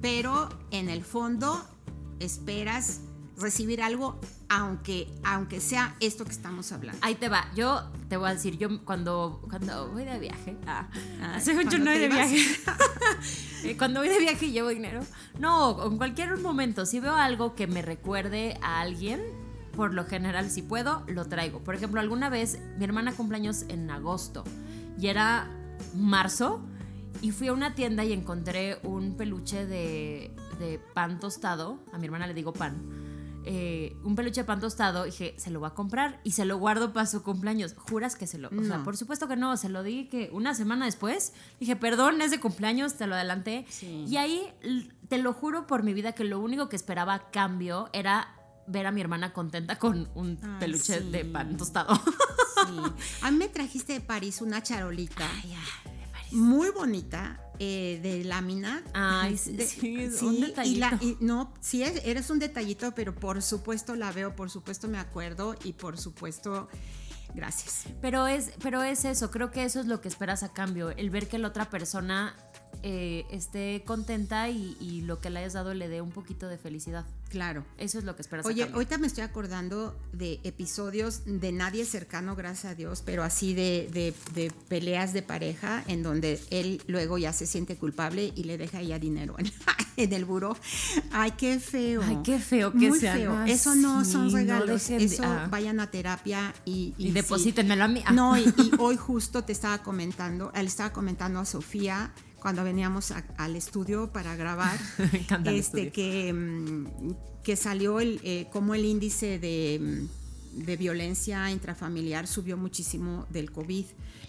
[0.00, 1.64] pero en el fondo
[2.18, 3.00] esperas
[3.36, 6.98] recibir algo, aunque, aunque sea esto que estamos hablando.
[7.02, 7.50] Ahí te va.
[7.54, 10.88] Yo te voy a decir, yo cuando, cuando voy de viaje, ah,
[11.22, 12.38] ah hace mucho no voy de viaje.
[13.64, 15.00] Eh, cuando voy de viaje y llevo dinero.
[15.38, 19.22] No, en cualquier momento, si veo algo que me recuerde a alguien,
[19.74, 21.60] por lo general, si puedo, lo traigo.
[21.60, 24.44] Por ejemplo, alguna vez mi hermana cumpleaños en agosto
[25.00, 25.48] y era
[25.94, 26.60] marzo
[27.22, 31.78] y fui a una tienda y encontré un peluche de, de pan tostado.
[31.94, 33.03] A mi hermana le digo pan
[33.46, 36.56] eh, un peluche de pan tostado, dije, se lo va a comprar y se lo
[36.58, 37.74] guardo para su cumpleaños.
[37.76, 38.48] ¿Juras que se lo.?
[38.48, 42.22] O sea, por supuesto que no, se lo di que una semana después dije, perdón,
[42.22, 43.66] es de cumpleaños, te lo adelanté.
[43.82, 44.52] Y ahí
[45.08, 48.34] te lo juro por mi vida que lo único que esperaba a cambio era
[48.66, 51.94] ver a mi hermana contenta con un peluche de pan tostado.
[51.94, 52.02] Sí.
[53.22, 55.28] A mí me trajiste de París una charolita.
[56.32, 58.82] Muy bonita eh, de lámina.
[58.92, 60.86] Ay, sí, un detallito.
[61.20, 65.72] no, sí, eres un detallito, pero por supuesto la veo, por supuesto me acuerdo y
[65.74, 66.68] por supuesto...
[67.34, 67.86] Gracias.
[68.00, 71.10] Pero es, pero es eso, creo que eso es lo que esperas a cambio, el
[71.10, 72.36] ver que la otra persona
[72.82, 77.04] eh, esté contenta y, lo que le hayas dado le dé un poquito de felicidad.
[77.28, 77.64] Claro.
[77.78, 78.46] Eso es lo que esperas.
[78.46, 83.54] Oye, ahorita me estoy acordando de episodios de nadie cercano, gracias a Dios, pero así
[83.54, 84.14] de,
[84.68, 88.98] peleas de pareja en donde él luego ya se siente culpable y le deja ya
[88.98, 89.50] dinero en,
[90.12, 90.56] el buro.
[91.10, 92.02] Ay, qué feo.
[92.02, 93.44] Ay, qué feo que Muy feo.
[93.44, 94.90] Eso no son regalos.
[94.90, 95.48] Eso ah.
[95.50, 96.94] vayan a terapia y...
[96.98, 98.04] Y, deposítenmelo a mí.
[98.12, 102.12] No, y, y hoy justo te estaba comentando, él estaba comentando a Sofía
[102.44, 104.78] cuando veníamos al estudio para grabar,
[105.46, 112.26] este, que, mm, que salió el, eh, como el índice de, mm, de, violencia intrafamiliar
[112.26, 113.86] subió muchísimo del COVID.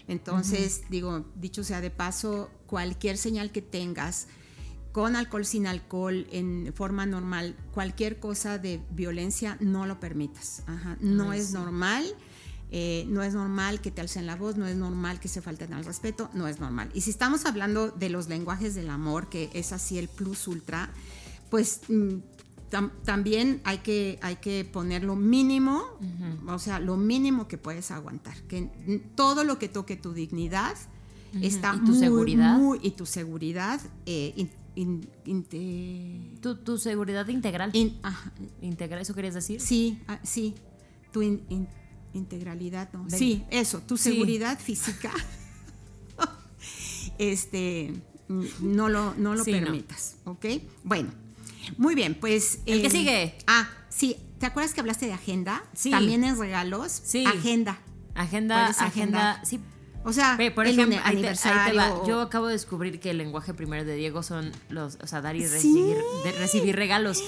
[0.08, 4.28] Entonces, digo, dicho sea de paso, cualquier señal que tengas,
[4.92, 10.62] con alcohol, sin alcohol, en forma normal, cualquier cosa de violencia, no lo permitas.
[11.00, 12.06] No es normal
[12.70, 15.72] eh, no es normal que te alcen la voz, no es normal que se falten
[15.72, 16.90] al respeto, no es normal.
[16.94, 20.90] Y si estamos hablando de los lenguajes del amor, que es así el plus ultra,
[21.48, 22.16] pues mm,
[23.04, 25.84] también hay que, hay que poner lo mínimo,
[26.48, 28.36] o sea, lo mínimo que puedes aguantar.
[28.42, 28.68] Que
[29.14, 30.76] todo lo que toque tu dignidad
[31.40, 32.58] está ¿Y tu muy, seguridad?
[32.82, 33.80] y tu seguridad.
[34.04, 34.48] Eh,
[36.40, 37.70] ¿Tu, seguridad integral.
[38.60, 39.00] ¿Integral?
[39.00, 39.60] ¿Eso querías decir?
[39.60, 40.54] Sí, ah, sí.
[41.12, 41.22] Tu
[42.16, 43.08] integralidad, ¿no?
[43.08, 45.12] Sí, eso, tu seguridad física.
[47.18, 47.94] este,
[48.28, 50.46] no lo, no lo permitas, ¿ok?
[50.84, 51.10] Bueno,
[51.76, 52.60] muy bien, pues...
[52.66, 53.38] ¿El que eh, sigue?
[53.46, 55.64] Ah, sí, ¿te acuerdas que hablaste de agenda?
[55.74, 55.90] Sí.
[55.90, 57.02] También en regalos.
[57.04, 57.24] Sí.
[57.26, 57.78] Agenda.
[58.14, 59.60] Agenda, agenda, sí.
[60.06, 62.06] O sea, por ejemplo, aniversario.
[62.06, 65.34] Yo acabo de descubrir que el lenguaje primero de Diego son los, o sea, dar
[65.34, 65.96] y recibir,
[66.38, 67.22] recibir regalos.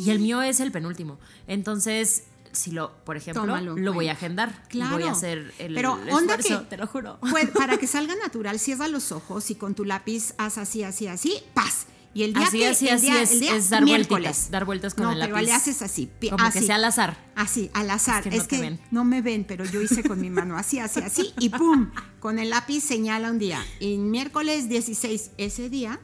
[0.00, 1.18] Y el mío es el penúltimo.
[1.46, 4.66] Entonces, si lo, por ejemplo, lo voy a agendar.
[4.68, 4.96] Claro.
[4.96, 7.18] voy a hacer el, Pero onda que, te lo juro.
[7.58, 11.42] para que salga natural, cierra los ojos y con tu lápiz haz así, así, así,
[11.54, 11.86] paz.
[12.14, 15.18] Y el día así, que así, así es, es, dar vueltas, dar vueltas con el
[15.18, 15.32] lápiz.
[15.32, 17.16] pero le haces así, como que sea al azar.
[17.34, 18.32] Así, al azar.
[18.32, 21.48] Es que, no, me ven, pero yo hice con mi mano así, así, así y
[21.48, 21.90] pum,
[22.20, 23.64] con el lápiz señala un día.
[23.80, 25.98] Y miércoles 16 ese día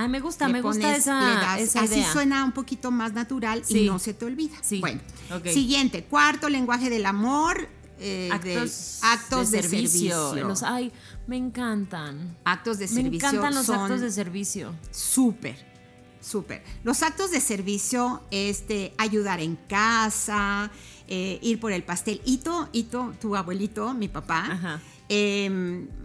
[0.00, 4.14] Ay, me gusta, me gusta esa, Así suena un poquito más natural y no se
[4.14, 4.56] te olvida.
[4.80, 5.00] Bueno,
[5.44, 7.68] siguiente, cuarto lenguaje del amor.
[8.02, 10.32] Eh, actos, de, servicio.
[10.64, 10.90] ay,
[11.26, 12.34] me encantan.
[12.44, 13.10] Actos de servicio.
[13.10, 14.74] Me encantan los actos de servicio.
[14.90, 15.56] Súper,
[16.18, 16.62] súper.
[16.82, 20.70] Los actos de servicio, este, ayudar en casa,
[21.08, 22.22] eh, ir por el pastel.
[22.24, 24.80] Ito, Ito, tu abuelito, mi papá, Ajá.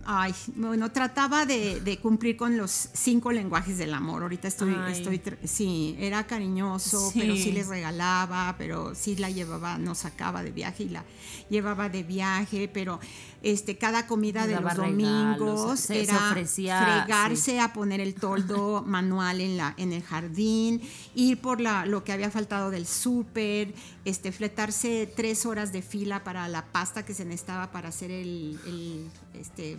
[0.08, 4.22] Ay, bueno, trataba de, cumplir con los cinco lenguajes del amor.
[4.22, 10.00] Ahorita estoy, estoy sí, era cariñoso, pero sí les regalaba, pero sí la llevaba, nos
[10.00, 11.04] sacaba de viaje y la
[11.50, 13.00] llevaba de viaje, pero
[13.42, 19.74] este, cada comida de los domingos era fregarse a poner el toldo manual en, la,
[19.78, 20.82] en el jardín,
[21.14, 26.24] ir por la, lo que había faltado del súper, este, fletarse tres horas de fila
[26.24, 29.78] para la pasta que se necesitaba para hacer el, este,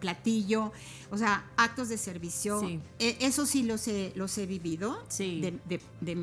[0.00, 0.72] platillo,
[1.10, 2.60] o sea, actos de servicio.
[2.98, 5.58] E, eso sí los he, los he vivido de,
[6.00, 6.14] de,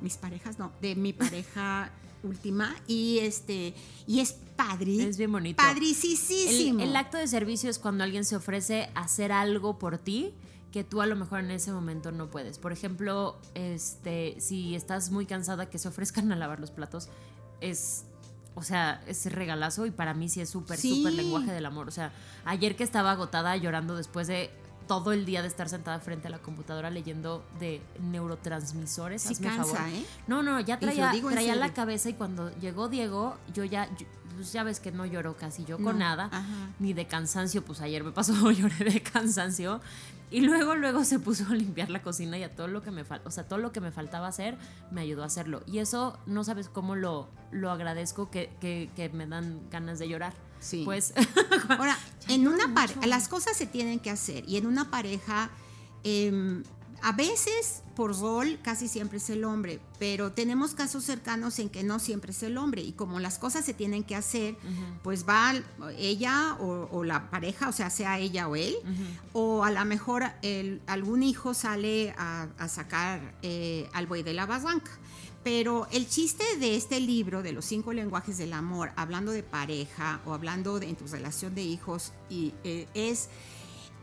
[0.00, 1.90] mis parejas, no, de mi pareja
[2.22, 3.74] última y este
[4.06, 5.08] y es padre.
[5.08, 5.62] Es bien bonito.
[5.62, 6.80] Padricísimo.
[6.80, 10.32] El, el, acto de servicio es cuando alguien se ofrece a hacer algo por ti
[10.74, 12.58] que tú a lo mejor en ese momento no puedes.
[12.58, 17.08] Por ejemplo, este, si estás muy cansada que se ofrezcan a lavar los platos,
[17.60, 18.06] es
[18.54, 21.88] o sea, es regalazo y para mí sí es súper, súper lenguaje del amor.
[21.88, 22.12] O sea,
[22.44, 24.50] ayer que estaba agotada llorando después de
[24.86, 29.22] todo el día de estar sentada frente a la computadora leyendo de neurotransmisores.
[29.22, 29.78] Sí favor.
[29.88, 30.04] ¿eh?
[30.26, 33.88] No, no, ya traía, traía la cabeza y cuando llegó Diego, yo ya,
[34.34, 36.30] pues ya ves que no lloro casi yo con nada,
[36.78, 39.80] ni de cansancio, pues ayer me pasó, lloré de cansancio.
[40.30, 43.04] Y luego, luego se puso a limpiar la cocina y a todo lo que me
[43.24, 44.56] o sea, todo lo que me faltaba hacer,
[44.90, 45.62] me ayudó a hacerlo.
[45.66, 50.08] Y eso no sabes cómo lo, lo agradezco que, que, que me dan ganas de
[50.08, 50.32] llorar.
[50.58, 50.82] Sí.
[50.84, 51.12] Pues.
[51.68, 51.96] Ahora,
[52.28, 55.50] en una pareja, las cosas se tienen que hacer y en una pareja,
[56.02, 56.64] em,
[57.04, 61.82] a veces por rol casi siempre es el hombre, pero tenemos casos cercanos en que
[61.82, 64.56] no siempre es el hombre y como las cosas se tienen que hacer,
[65.02, 65.52] pues va
[65.98, 68.74] ella o, la pareja, o sea, sea ella o él,
[69.34, 70.24] o a lo mejor
[70.86, 74.90] algún hijo sale a, sacar eh, al buey de la barranca.
[75.44, 80.22] Pero el chiste de este libro, de los cinco lenguajes del amor, hablando de pareja
[80.24, 83.28] o hablando de en tu relación de hijos, y, eh, es,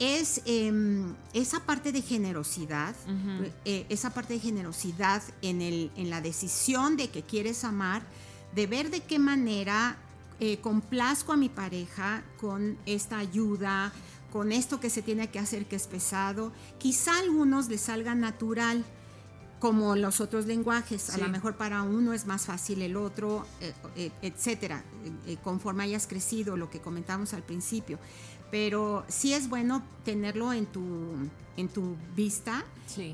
[0.02, 2.96] es em, esa parte de generosidad,
[3.66, 8.02] eh, esa parte de generosidad en, el, en la decisión de que quieres amar,
[8.56, 9.98] de ver de qué manera
[10.40, 13.94] eh, complazco a mi pareja con esta ayuda,
[14.32, 16.52] con esto que se tiene que hacer que es pesado.
[16.80, 18.84] Quizá a algunos les salga natural
[19.62, 21.12] como los otros lenguajes.
[21.12, 24.84] A lo mejor para uno es más fácil el otro, eh, eh, etcétera,
[25.28, 28.00] eh, conforme hayas crecido, lo que comentamos al principio.
[28.52, 30.82] Pero sí es bueno tenerlo en tu,
[31.58, 32.64] en tu vista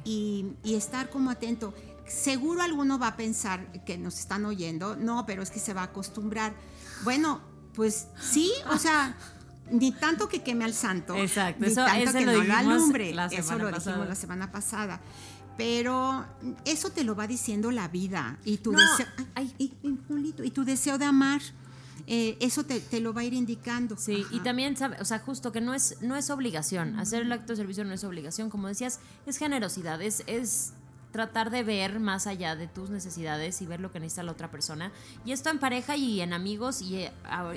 [0.03, 1.73] y, y, estar como atento.
[2.07, 5.81] Seguro alguno va a pensar que nos están oyendo, no, pero es que se va
[5.81, 6.53] a acostumbrar.
[7.03, 7.41] Bueno,
[7.73, 9.15] pues sí, o sea,
[9.69, 11.65] ni tanto que queme al santo, Exacto.
[11.65, 13.15] ni tanto que no lo alumbre.
[13.31, 14.99] Eso lo dijimos la semana pasada
[15.57, 16.23] pero
[16.65, 19.07] eso te lo va diciendo la vida y tu deseo,
[19.57, 21.41] y, tu deseo de amar.
[22.05, 23.97] Eh, eso te, lo va a ir indicando.
[23.97, 26.99] Sí, y también, o sea, justo que no es, no es obligación.
[26.99, 28.49] Hacer el acto de servicio no es obligación.
[28.49, 30.73] Como decías, es generosidad, es, es
[31.11, 34.51] tratar de ver más allá de tus necesidades y ver lo que necesita la otra
[34.51, 34.91] persona.
[35.25, 37.11] Y esto en pareja y en amigos y eh,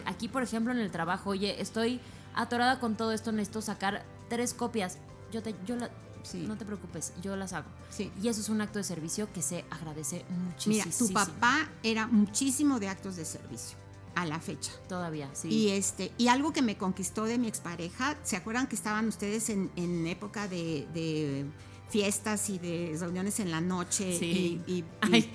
[0.07, 2.01] aquí, por ejemplo, en el trabajo, oye, estoy
[2.35, 4.99] atorada con todo esto, necesito sacar tres copias.
[5.33, 7.69] Yo te, yo no te preocupes, yo las hago.
[7.91, 8.11] Sí.
[8.23, 10.85] Y eso es un acto de servicio que se agradece muchísimo.
[10.85, 13.79] Mira, tu papá era muchísimo de actos de servicio
[14.15, 14.73] a la fecha.
[14.89, 15.49] Todavía, sí.
[15.49, 19.51] Y este, y algo que me conquistó de mi expareja, ¿se acuerdan que estaban ustedes
[19.51, 21.47] en, época de,
[21.89, 24.61] fiestas y de reuniones en la noche sí.
[24.67, 24.85] y,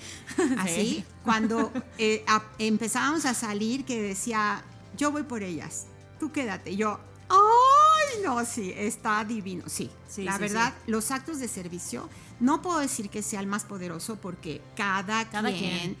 [0.58, 1.04] así?
[1.22, 2.24] Cuando eh,
[2.58, 4.64] empezábamos a salir que decía,
[4.96, 5.86] yo voy por ellas,
[6.18, 6.76] tú quédate.
[6.76, 6.98] Yo,
[7.28, 8.22] ¡ay!
[8.24, 9.90] No, sí, está divino, sí.
[10.18, 12.08] la verdad, los actos de servicio,
[12.40, 15.96] no puedo decir que sea el más poderoso porque cada, cada quien,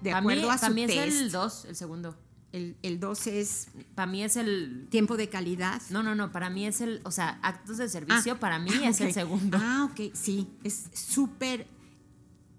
[0.00, 2.16] de acuerdo a su También es el 2, el segundo.
[2.52, 3.68] El 2 es.
[3.94, 4.86] Para mí es el.
[4.90, 5.82] Tiempo de calidad.
[5.90, 6.32] No, no, no.
[6.32, 7.00] Para mí es el.
[7.04, 9.58] O sea, actos de servicio, ah, para mí es el segundo.
[9.60, 10.12] Ah, ok.
[10.14, 10.48] Sí.
[10.64, 11.66] Es súper,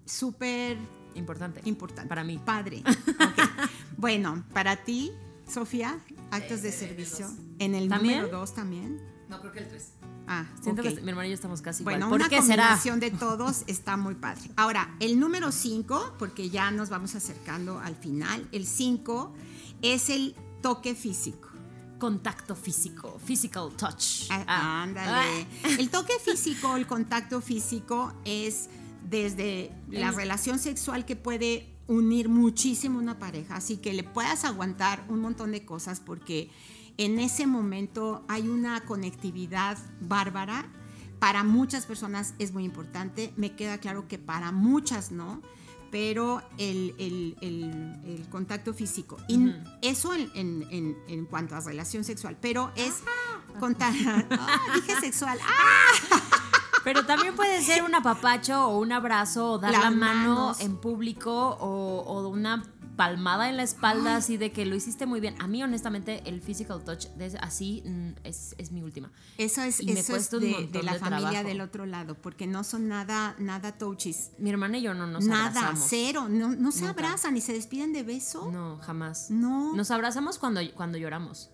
[0.04, 0.78] súper.
[1.14, 1.60] Importante.
[1.64, 2.08] Importante.
[2.08, 2.38] Para mí.
[2.38, 2.84] Padre.
[3.96, 5.10] bueno, para ti,
[5.48, 5.98] Sofía,
[6.30, 7.28] actos de servicio.
[7.58, 9.00] En el número 2 también.
[9.28, 9.92] No, creo que el 3.
[10.32, 12.20] Ah, siento que mi hermano y yo estamos casi bueno, igual.
[12.20, 14.48] una combinación de todos está muy padre.
[14.54, 19.34] Ahora, el número 5, porque ya nos vamos acercando al final, el 5
[19.82, 21.48] es el toque físico.
[21.98, 24.30] Contacto físico, physical touch.
[24.30, 24.82] Ah, ah.
[24.84, 25.48] Ándale.
[25.64, 25.68] Ah.
[25.80, 28.68] El toque físico, el contacto físico es
[29.02, 35.04] desde la relación sexual que puede unir muchísimo una pareja, así que le puedas aguantar
[35.08, 36.50] un montón de cosas porque
[37.00, 40.66] en ese momento hay una conectividad bárbara.
[41.18, 45.40] Para muchas personas es muy importante, me queda claro que para muchas no
[45.90, 49.16] pero el, el, el, contacto físico.
[49.26, 50.30] Y eso en,
[50.70, 53.02] en, en, cuanto a relación sexual, pero es
[53.58, 53.98] contacto.
[54.30, 55.36] Ah, dije sexual.
[55.42, 56.20] ¡Ah!
[56.84, 61.56] Pero también puede ser un apapacho o un abrazo o dar la mano en público
[61.60, 62.62] o, o una
[63.00, 65.34] palmada en la espalda, así de que lo hiciste muy bien.
[65.40, 67.06] A mí, honestamente, el physical touch
[67.40, 69.10] así mm, es, es, mi última.
[69.38, 73.72] Eso es, eso es de, la familia del otro lado, porque no son nada, nada
[73.78, 74.32] touches.
[74.36, 75.74] Mi hermana y yo no nos nada, abrazamos.
[75.76, 76.26] Nada, cero.
[76.28, 78.52] No, no se abrazan ni se despiden de beso.
[78.52, 79.30] No, jamás.
[79.30, 79.74] No.
[79.74, 81.48] Nos abrazamos cuando, cuando lloramos.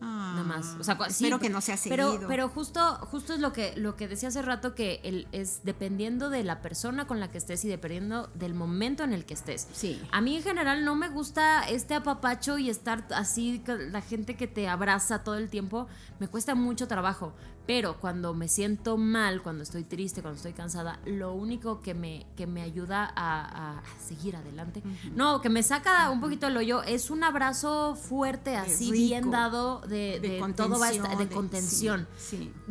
[0.00, 0.76] Nada más.
[0.78, 2.12] O sea, espero que no sea seguido.
[2.12, 2.80] Pero, pero justo,
[3.10, 6.62] justo es lo que, lo que decía hace rato, que el, es dependiendo de la
[6.62, 9.66] persona con la que estés y dependiendo del momento en el que estés.
[9.72, 10.00] Sí.
[10.12, 14.46] A mí en general no me gusta este apapacho y estar así, la gente que
[14.46, 15.88] te abraza todo el tiempo,
[16.20, 17.34] me cuesta mucho trabajo.
[17.68, 22.24] Pero cuando me siento mal, cuando estoy triste, cuando estoy cansada, lo único que me,
[22.34, 24.82] que me ayuda a, seguir adelante,
[25.14, 29.80] no, que me saca un poquito el hoyo, es un abrazo fuerte, así bien dado
[29.82, 32.08] de, de, todo va de contención.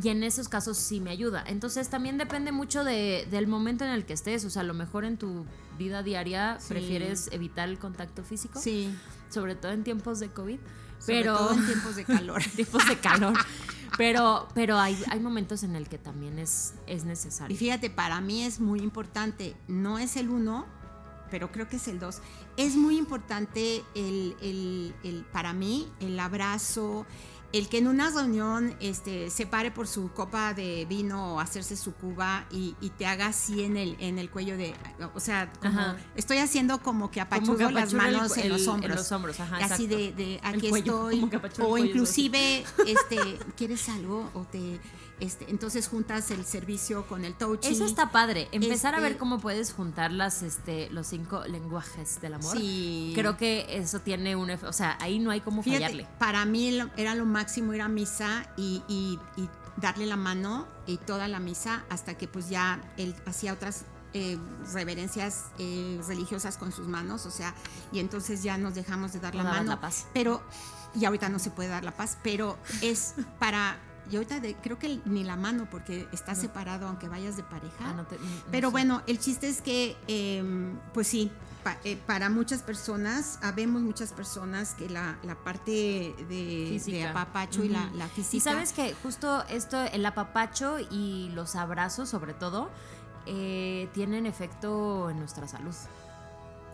[0.02, 1.44] Y en esos casos sí me ayuda.
[1.46, 4.46] Entonces también depende mucho de, del momento en el que estés.
[4.46, 5.46] O sea, a lo mejor en tu
[5.78, 8.60] vida diaria prefieres evitar el contacto físico.
[8.60, 8.90] Sí.
[9.30, 10.58] Sobre todo en tiempos de COVID.
[10.98, 12.42] Sobre pero todo en tiempos de calor.
[12.56, 13.38] tiempos de calor.
[13.98, 17.54] Pero, pero hay, hay momentos en el que también es, es necesario.
[17.54, 20.66] Y fíjate, para mí es muy importante, no es el uno,
[21.30, 22.22] pero creo que es el dos.
[22.58, 27.06] Es muy importante el, el, el, para mí el abrazo,
[27.54, 31.76] el que en una reunión este, se pare por su copa de vino o hacerse
[31.76, 34.74] su cuba y, te haga así en el, en el cuello de,
[35.14, 35.52] o sea,
[36.16, 38.92] estoy haciendo como que apachurro las manos en los hombros.
[38.92, 41.30] En los hombros, ajá, Así de, de aquí estoy.
[41.60, 44.30] O inclusive, este, ¿quieres algo?
[44.34, 44.80] O te
[45.20, 47.72] este, entonces juntas el servicio con el touching.
[47.72, 48.48] Eso está padre.
[48.52, 52.56] Empezar a ver este cómo puedes juntar las, este, los cinco lenguajes del amor.
[52.56, 53.14] Sí.
[53.16, 54.52] Creo que eso tiene un...
[54.52, 56.08] O sea, ahí no hay cómo fallarle.
[56.20, 59.20] Para mí era lo máximo ir a misa y, y,
[59.78, 64.40] darle la mano y toda la misa hasta que pues ya él hacía otras eh,
[64.74, 67.54] reverencias eh, religiosas con sus manos, o sea,
[67.92, 69.70] y entonces ya nos dejamos de dar la mano.
[69.70, 70.08] La paz.
[70.16, 70.42] Pero,
[70.96, 73.78] y ahorita no se puede dar la paz, pero es para
[74.10, 77.96] y ahorita creo que ni la mano porque está separado aunque vayas de pareja.
[77.98, 78.06] Ah,
[78.52, 81.32] Pero bueno, el chiste es que, em, pues sí,
[81.84, 87.90] eh, para muchas personas, habemos muchas personas que la, parte de, de apapacho y la,
[87.94, 88.38] la, física.
[88.38, 92.70] Y sabes que justo esto, el apapacho y los abrazos sobre todo,
[93.30, 95.76] eh, tienen efecto en nuestra salud.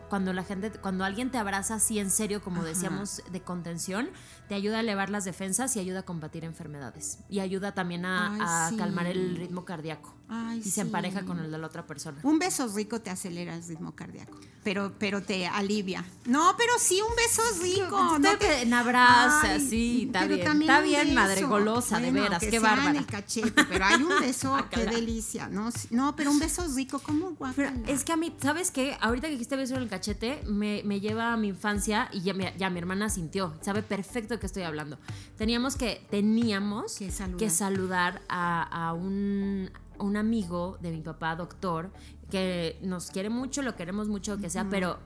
[0.08, 4.12] Cuando la gente, cuando alguien te abraza así en serio, como decíamos, de contención,
[4.48, 7.20] te ayuda a elevar las defensas y ayuda a combatir enfermedades.
[7.30, 10.14] Y ayuda también a, calmar el ritmo cardíaco.
[10.56, 12.20] y se empareja con el de la otra persona.
[12.24, 16.06] Un beso rico te acelera el ritmo cardíaco, pero, pero te alivia.
[16.26, 18.20] No, pero sí, un beso rico.
[18.20, 20.62] No te, en abraza, sí, está bien.
[20.62, 22.92] Está bien, madre golosa, de veras, qué bárbara.
[22.92, 25.48] en el cachete, pero hay un beso, ah, qué delicia.
[25.48, 27.74] No, no, pero un beso rico, ¿cómo guapa.
[27.88, 28.98] Es que a mí, ¿sabes qué?
[29.00, 32.34] Ahorita que dijiste beso en el cachete, me, me lleva a mi infancia y ya,
[32.56, 34.98] ya mi hermana sintió, sabe perfecto de qué estoy hablando.
[35.38, 36.98] Teníamos que, teníamos
[37.38, 39.70] que saludar, a, a un
[40.00, 41.92] un amigo de mi papá, doctor,
[42.30, 45.00] que nos quiere mucho, lo queremos mucho, lo que sea, pero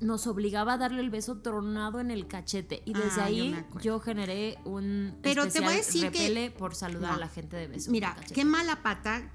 [0.00, 4.00] nos obligaba a darle el beso tronado en el cachete y desde ah, ahí yo,
[4.00, 7.90] generé un pero te voy a decir repele por saludar a la gente de beso.
[7.90, 9.30] Mira, qué mala pata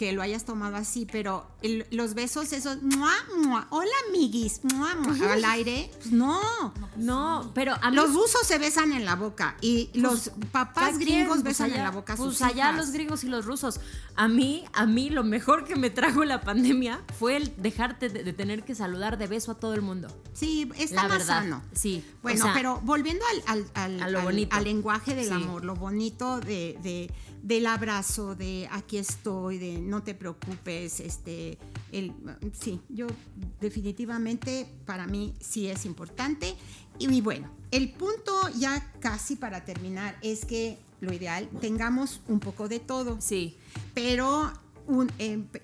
[0.00, 1.46] que lo hayas tomado así, pero
[1.90, 3.66] los besos esos, ¡mua, mua!
[3.68, 5.32] hola amiguis, ¡mua, mua!
[5.34, 6.40] al aire, pues no.
[6.96, 11.42] No, pero los rusos se besan en la boca y pues, los papás gringos pues,
[11.42, 13.78] besan en la boca a sus Pues allá los gringos y los rusos.
[14.16, 18.32] A mí, a mí lo mejor que me trajo la pandemia fue el dejarte de,
[18.32, 20.08] tener que saludar de beso a todo el mundo.
[20.32, 21.60] Sí, está más sano.
[21.74, 22.02] Sí.
[22.22, 27.10] Bueno, pero volviendo al, al, lenguaje del amor, lo bonito de
[27.42, 31.58] del abrazo, de aquí estoy, de no te preocupes, este,
[31.92, 32.14] el,
[32.58, 33.08] sí, yo
[33.60, 36.56] definitivamente para mí sí es importante.
[36.98, 42.68] Y, bueno, el punto ya casi para terminar es que lo ideal tengamos un poco
[42.68, 43.20] de todo.
[43.20, 43.56] Sí.
[43.94, 44.52] Pero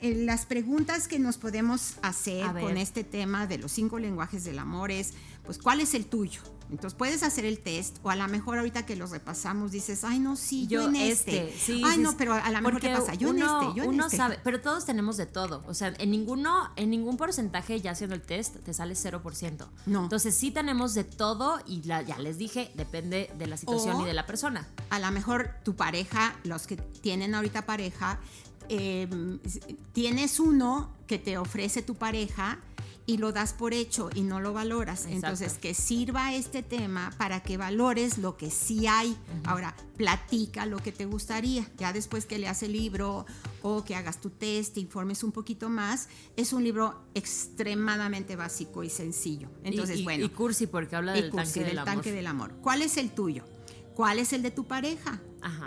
[0.01, 4.91] las preguntas que nos podemos hacer con este tema de los cinco lenguajes del amor
[4.91, 5.13] es,
[5.45, 6.41] pues, ¿cuál es el tuyo?
[6.71, 10.19] Entonces puedes hacer el test o a lo mejor ahorita que los repasamos dices, ay
[10.19, 11.55] no, sí, yo, en este.
[11.55, 11.81] este.
[11.85, 14.17] ay no, pero a lo mejor te pasa, yo en este, yo en uno este.
[14.17, 15.63] sabe, pero todos tenemos de todo.
[15.67, 19.67] O sea, en ninguno, en ningún porcentaje ya haciendo el test te sale 0%.
[19.87, 20.03] No.
[20.03, 24.15] Entonces sí tenemos de todo y ya les dije, depende de la situación y de
[24.15, 24.67] la persona.
[24.91, 28.19] A lo mejor tu pareja, los que tienen ahorita pareja,
[28.69, 29.39] em,
[29.93, 32.59] tienes uno que te ofrece tu pareja
[33.07, 35.07] y lo das por hecho y no lo valoras.
[35.07, 39.17] Entonces, que sirva este tema para que valores lo que sí hay.
[39.45, 41.67] Ahora, platica lo que te gustaría.
[41.79, 43.25] Ya después que leas el libro
[43.63, 48.83] o que hagas tu test, te informes un poquito más, es un libro extremadamente básico
[48.83, 49.49] y sencillo.
[49.63, 50.25] Entonces, bueno.
[50.25, 52.55] Y cursi, porque habla del, tanque, del, tanque del amor.
[52.61, 53.45] ¿Cuál es el tuyo?
[53.95, 55.21] ¿Cuál es el de tu pareja?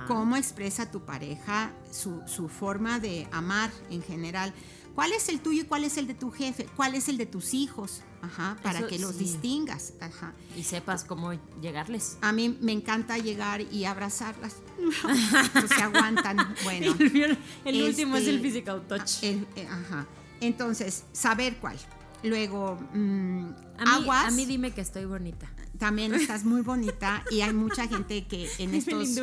[0.07, 4.53] ¿Cómo expresa tu pareja su, su forma de amar en general?
[4.95, 6.67] ¿Cuál es el tuyo y cuál es el de tu jefe?
[6.75, 8.01] ¿Cuál es el de tus hijos?
[8.21, 9.93] Ajá, para que los distingas.
[10.01, 10.33] Ajá.
[10.57, 11.31] Y sepas cómo
[11.61, 12.17] llegarles.
[12.21, 14.55] A mí me encanta llegar y abrazarlas.
[14.77, 16.37] no se aguantan.
[16.63, 16.95] Bueno.
[17.65, 19.23] El, último es el este, physical touch.
[19.23, 20.05] Eh, ajá.
[20.41, 21.77] Entonces, saber cuál.
[22.23, 23.45] Luego, mm,
[23.77, 25.49] a mí, A mí dime que estoy bonita
[25.79, 29.17] también estás muy bonita y hay mucha gente que en estos,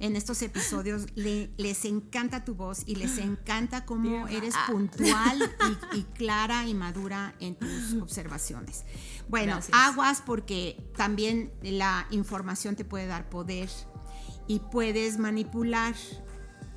[0.00, 5.54] en estos episodios les encanta tu voz y les encanta cómo eres puntual
[5.92, 8.84] y, clara y madura en tus observaciones.
[9.28, 13.68] Bueno, aguas porque también la información te puede dar poder
[14.46, 15.94] y puedes manipular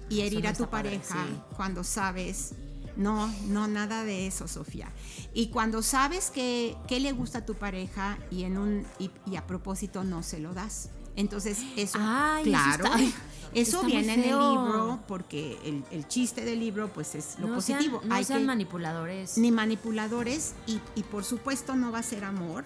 [0.10, 1.26] y herir a tu pareja
[1.56, 2.54] cuando sabes
[2.96, 4.92] no, no, nada de eso, Sofía.
[5.34, 10.04] Y cuando sabes que, le gusta a tu pareja y, en un, y, a propósito
[10.04, 10.89] no se lo das.
[11.16, 11.98] Entonces, eso,
[12.44, 13.16] claro, eso,
[13.86, 15.58] viene en el libro porque
[15.91, 18.02] el, chiste del libro pues es lo positivo.
[18.04, 19.38] no Hay sean manipuladores.
[19.38, 22.64] Ni manipuladores y, y por supuesto no va a ser amor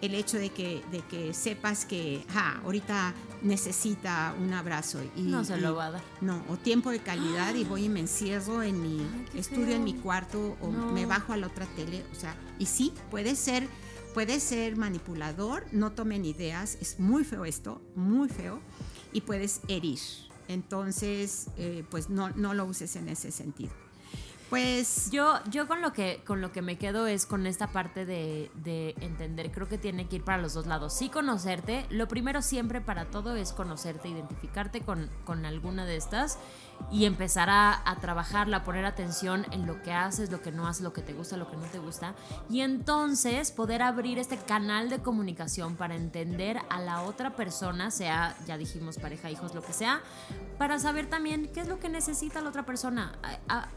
[0.00, 2.24] el hecho de que, de que sepas que
[2.64, 6.02] ahorita necesita un abrazo y no se lo va a dar.
[6.20, 9.94] No, o tiempo de calidad y voy y me encierro en mi estudio en mi
[9.94, 13.68] cuarto o me bajo a la otra tele, o sea, y sí, puede ser
[14.14, 18.60] puede ser manipulador, no tomen ideas, es muy feo esto, muy feo
[19.12, 19.98] y puedes herir.
[20.48, 23.72] Entonces, eh, pues no, no lo uses en ese sentido.
[24.50, 28.04] Pues yo, yo con lo que con lo que me quedo es con esta parte
[28.04, 30.92] de, de, entender, creo que tiene que ir para los dos lados.
[30.92, 36.36] Sí conocerte, lo primero siempre para todo es conocerte, identificarte con, con alguna de estas
[36.90, 40.82] y empezar a, a, trabajarla, poner atención en lo que haces, lo que no haces,
[40.82, 42.14] lo que te gusta, lo que no te gusta.
[42.48, 48.36] Y entonces poder abrir este canal de comunicación para entender a la otra persona, sea,
[48.46, 50.00] ya dijimos, pareja, hijos, lo que sea,
[50.58, 53.12] para saber también qué es lo que necesita la otra persona.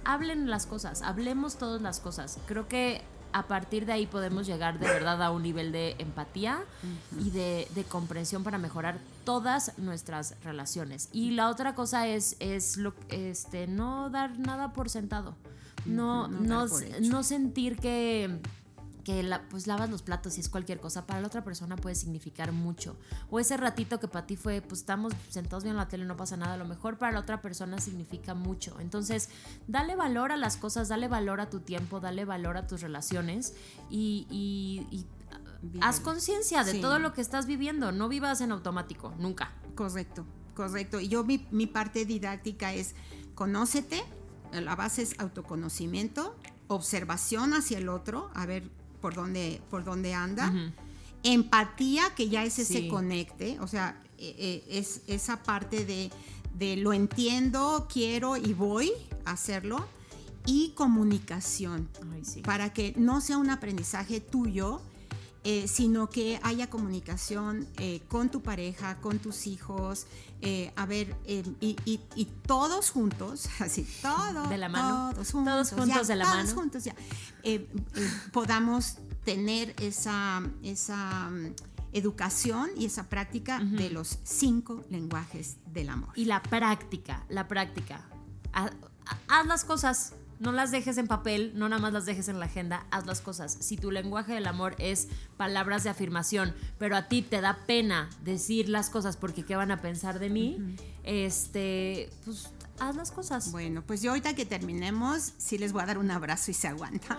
[0.04, 2.40] Hablen las cosas, hablemos todas las cosas.
[2.48, 3.02] Creo que
[3.34, 6.64] a partir de ahí podemos llegar de verdad a un nivel de empatía
[7.20, 11.10] y de, comprensión para mejorar todas nuestras relaciones.
[11.12, 15.36] Y la otra cosa es, es lo, este, no dar nada por sentado.
[15.86, 16.66] No, no,
[17.02, 18.40] no sentir que
[19.04, 21.96] que la, pues lavas los platos y es cualquier cosa, para la otra persona puede
[21.96, 22.96] significar mucho.
[23.30, 26.38] O ese ratito que para ti fue, pues estamos sentados viendo la tele, no pasa
[26.38, 28.80] nada, a lo mejor para la otra persona significa mucho.
[28.80, 29.30] Entonces,
[29.68, 33.54] dale valor a las cosas, dale valor a tu tiempo, dale valor a tus relaciones
[33.90, 35.06] y,
[35.82, 39.52] haz conciencia de todo lo que estás viviendo, no vivas en automático, nunca.
[39.76, 41.00] Correcto, correcto.
[41.00, 42.96] Y yo mi, mi parte didáctica es,
[43.36, 44.04] conócete,
[44.52, 46.36] la base es autoconocimiento,
[46.68, 48.70] observación hacia el otro, a ver
[49.02, 50.54] por dónde, por dónde anda.
[51.24, 56.12] Empatía, que ya es ese conecte, o sea, eh, es esa parte de,
[56.54, 58.92] de lo entiendo, quiero y voy
[59.26, 59.86] a hacerlo
[60.46, 61.90] y comunicación
[62.44, 64.82] para que no sea un aprendizaje tuyo,
[65.46, 70.08] eh, sino que haya comunicación eh, con tu pareja, con tus hijos,
[70.40, 76.08] eh, a ver, y, todos juntos, así, todos, de la mano, todos juntos, todos juntos
[76.08, 76.96] de la todos mano, juntos ya,
[78.32, 81.54] podamos tener esa, esa mm,
[81.92, 86.12] educación y esa práctica de los cinco lenguajes del amor.
[86.16, 88.06] Y la práctica, la práctica.
[88.54, 92.46] haz las cosas, no las dejes en papel, no nada más las dejes en la
[92.46, 93.58] agenda, haz las cosas.
[93.60, 95.08] Si tu lenguaje del amor es
[95.38, 99.72] palabras de afirmación, pero a ti te da pena decir las cosas porque qué van
[99.72, 103.52] a pensar de mí, este, pues haz las cosas.
[103.52, 106.68] Bueno, pues yo ahorita que terminemos, sí les voy a dar un abrazo y se
[106.68, 107.18] aguantan.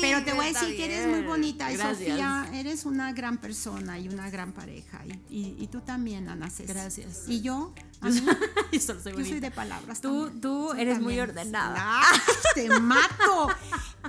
[0.00, 3.98] Pero te voy a decir que eres muy bonita, y Sofía, eres una gran persona
[3.98, 5.02] y una gran pareja.
[5.28, 6.76] Y, tú también, Ana César.
[6.76, 7.24] Gracias.
[7.28, 7.72] Y yo,
[8.72, 10.00] yo soy de palabras.
[10.00, 12.02] Tú, tú eres muy ordenada.
[12.54, 13.48] te mato.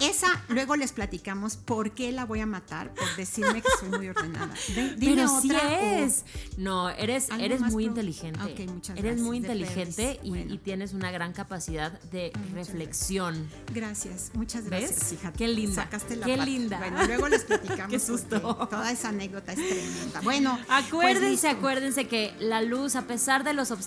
[0.02, 4.10] Esa, luego les platicamos por qué la voy a matar, por decirme que soy muy
[4.10, 4.54] ordenada.
[5.00, 6.26] Pero sí es.
[6.58, 8.40] No, eres, eres muy inteligente.
[8.42, 13.48] Okay, muchas eres muy inteligente y, tienes una gran capacidad de reflexión.
[13.74, 15.32] Gracias, muchas gracias, hija.
[15.34, 15.84] Qué linda.
[15.84, 16.80] Sacaste la Qué linda.
[16.80, 17.92] Bueno, luego les platicamos.
[17.92, 18.40] Qué susto.
[18.70, 20.22] Toda esa anécdota es tremenda.
[20.22, 23.83] Bueno, pues acuérdense, acuérdense que la luz, a pesar de los obstáculos,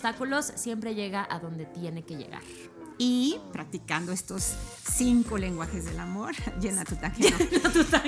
[0.57, 2.42] siempre llega a donde tiene que llegar
[2.99, 4.55] y practicando estos
[4.90, 7.32] cinco lenguajes del amor, llena tu tanque.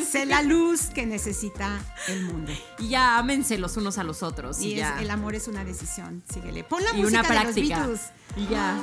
[0.03, 1.78] Sé la luz que necesita
[2.09, 2.53] el mundo.
[2.78, 4.61] Y ya ámense los unos a los otros.
[4.61, 6.22] Y, el amor es una decisión.
[6.32, 6.64] Síguele.
[6.64, 7.82] Pon la y música una práctica.
[7.82, 8.01] De los
[8.36, 8.76] y ya.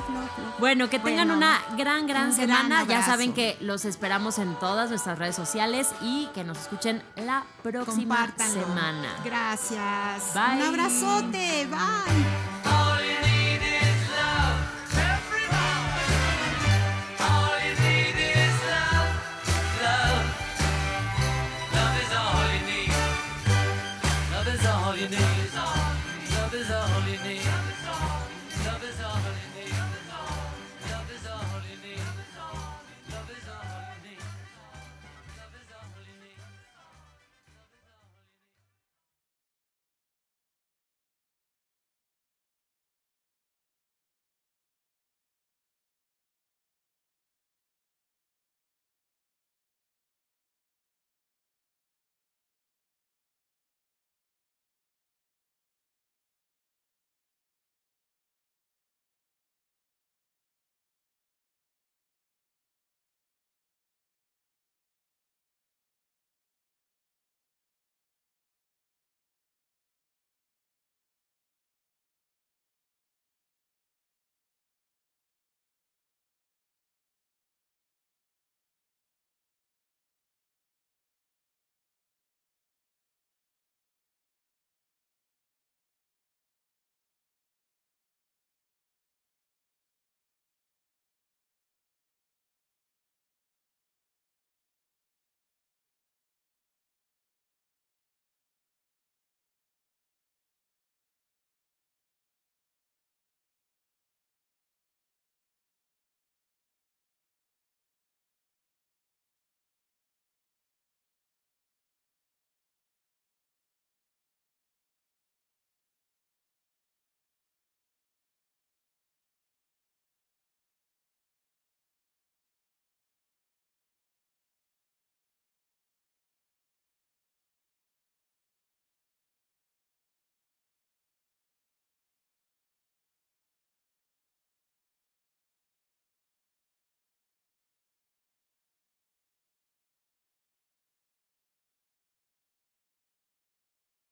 [0.58, 2.84] bueno, que tengan una gran, gran semana.
[2.84, 7.44] ya saben que los esperamos en todas nuestras redes sociales y que nos escuchen la
[7.62, 9.08] próxima semana.
[9.24, 10.34] Gracias.
[10.34, 10.56] Bye.
[10.56, 11.66] Un abrazote.
[11.66, 12.55] Bye.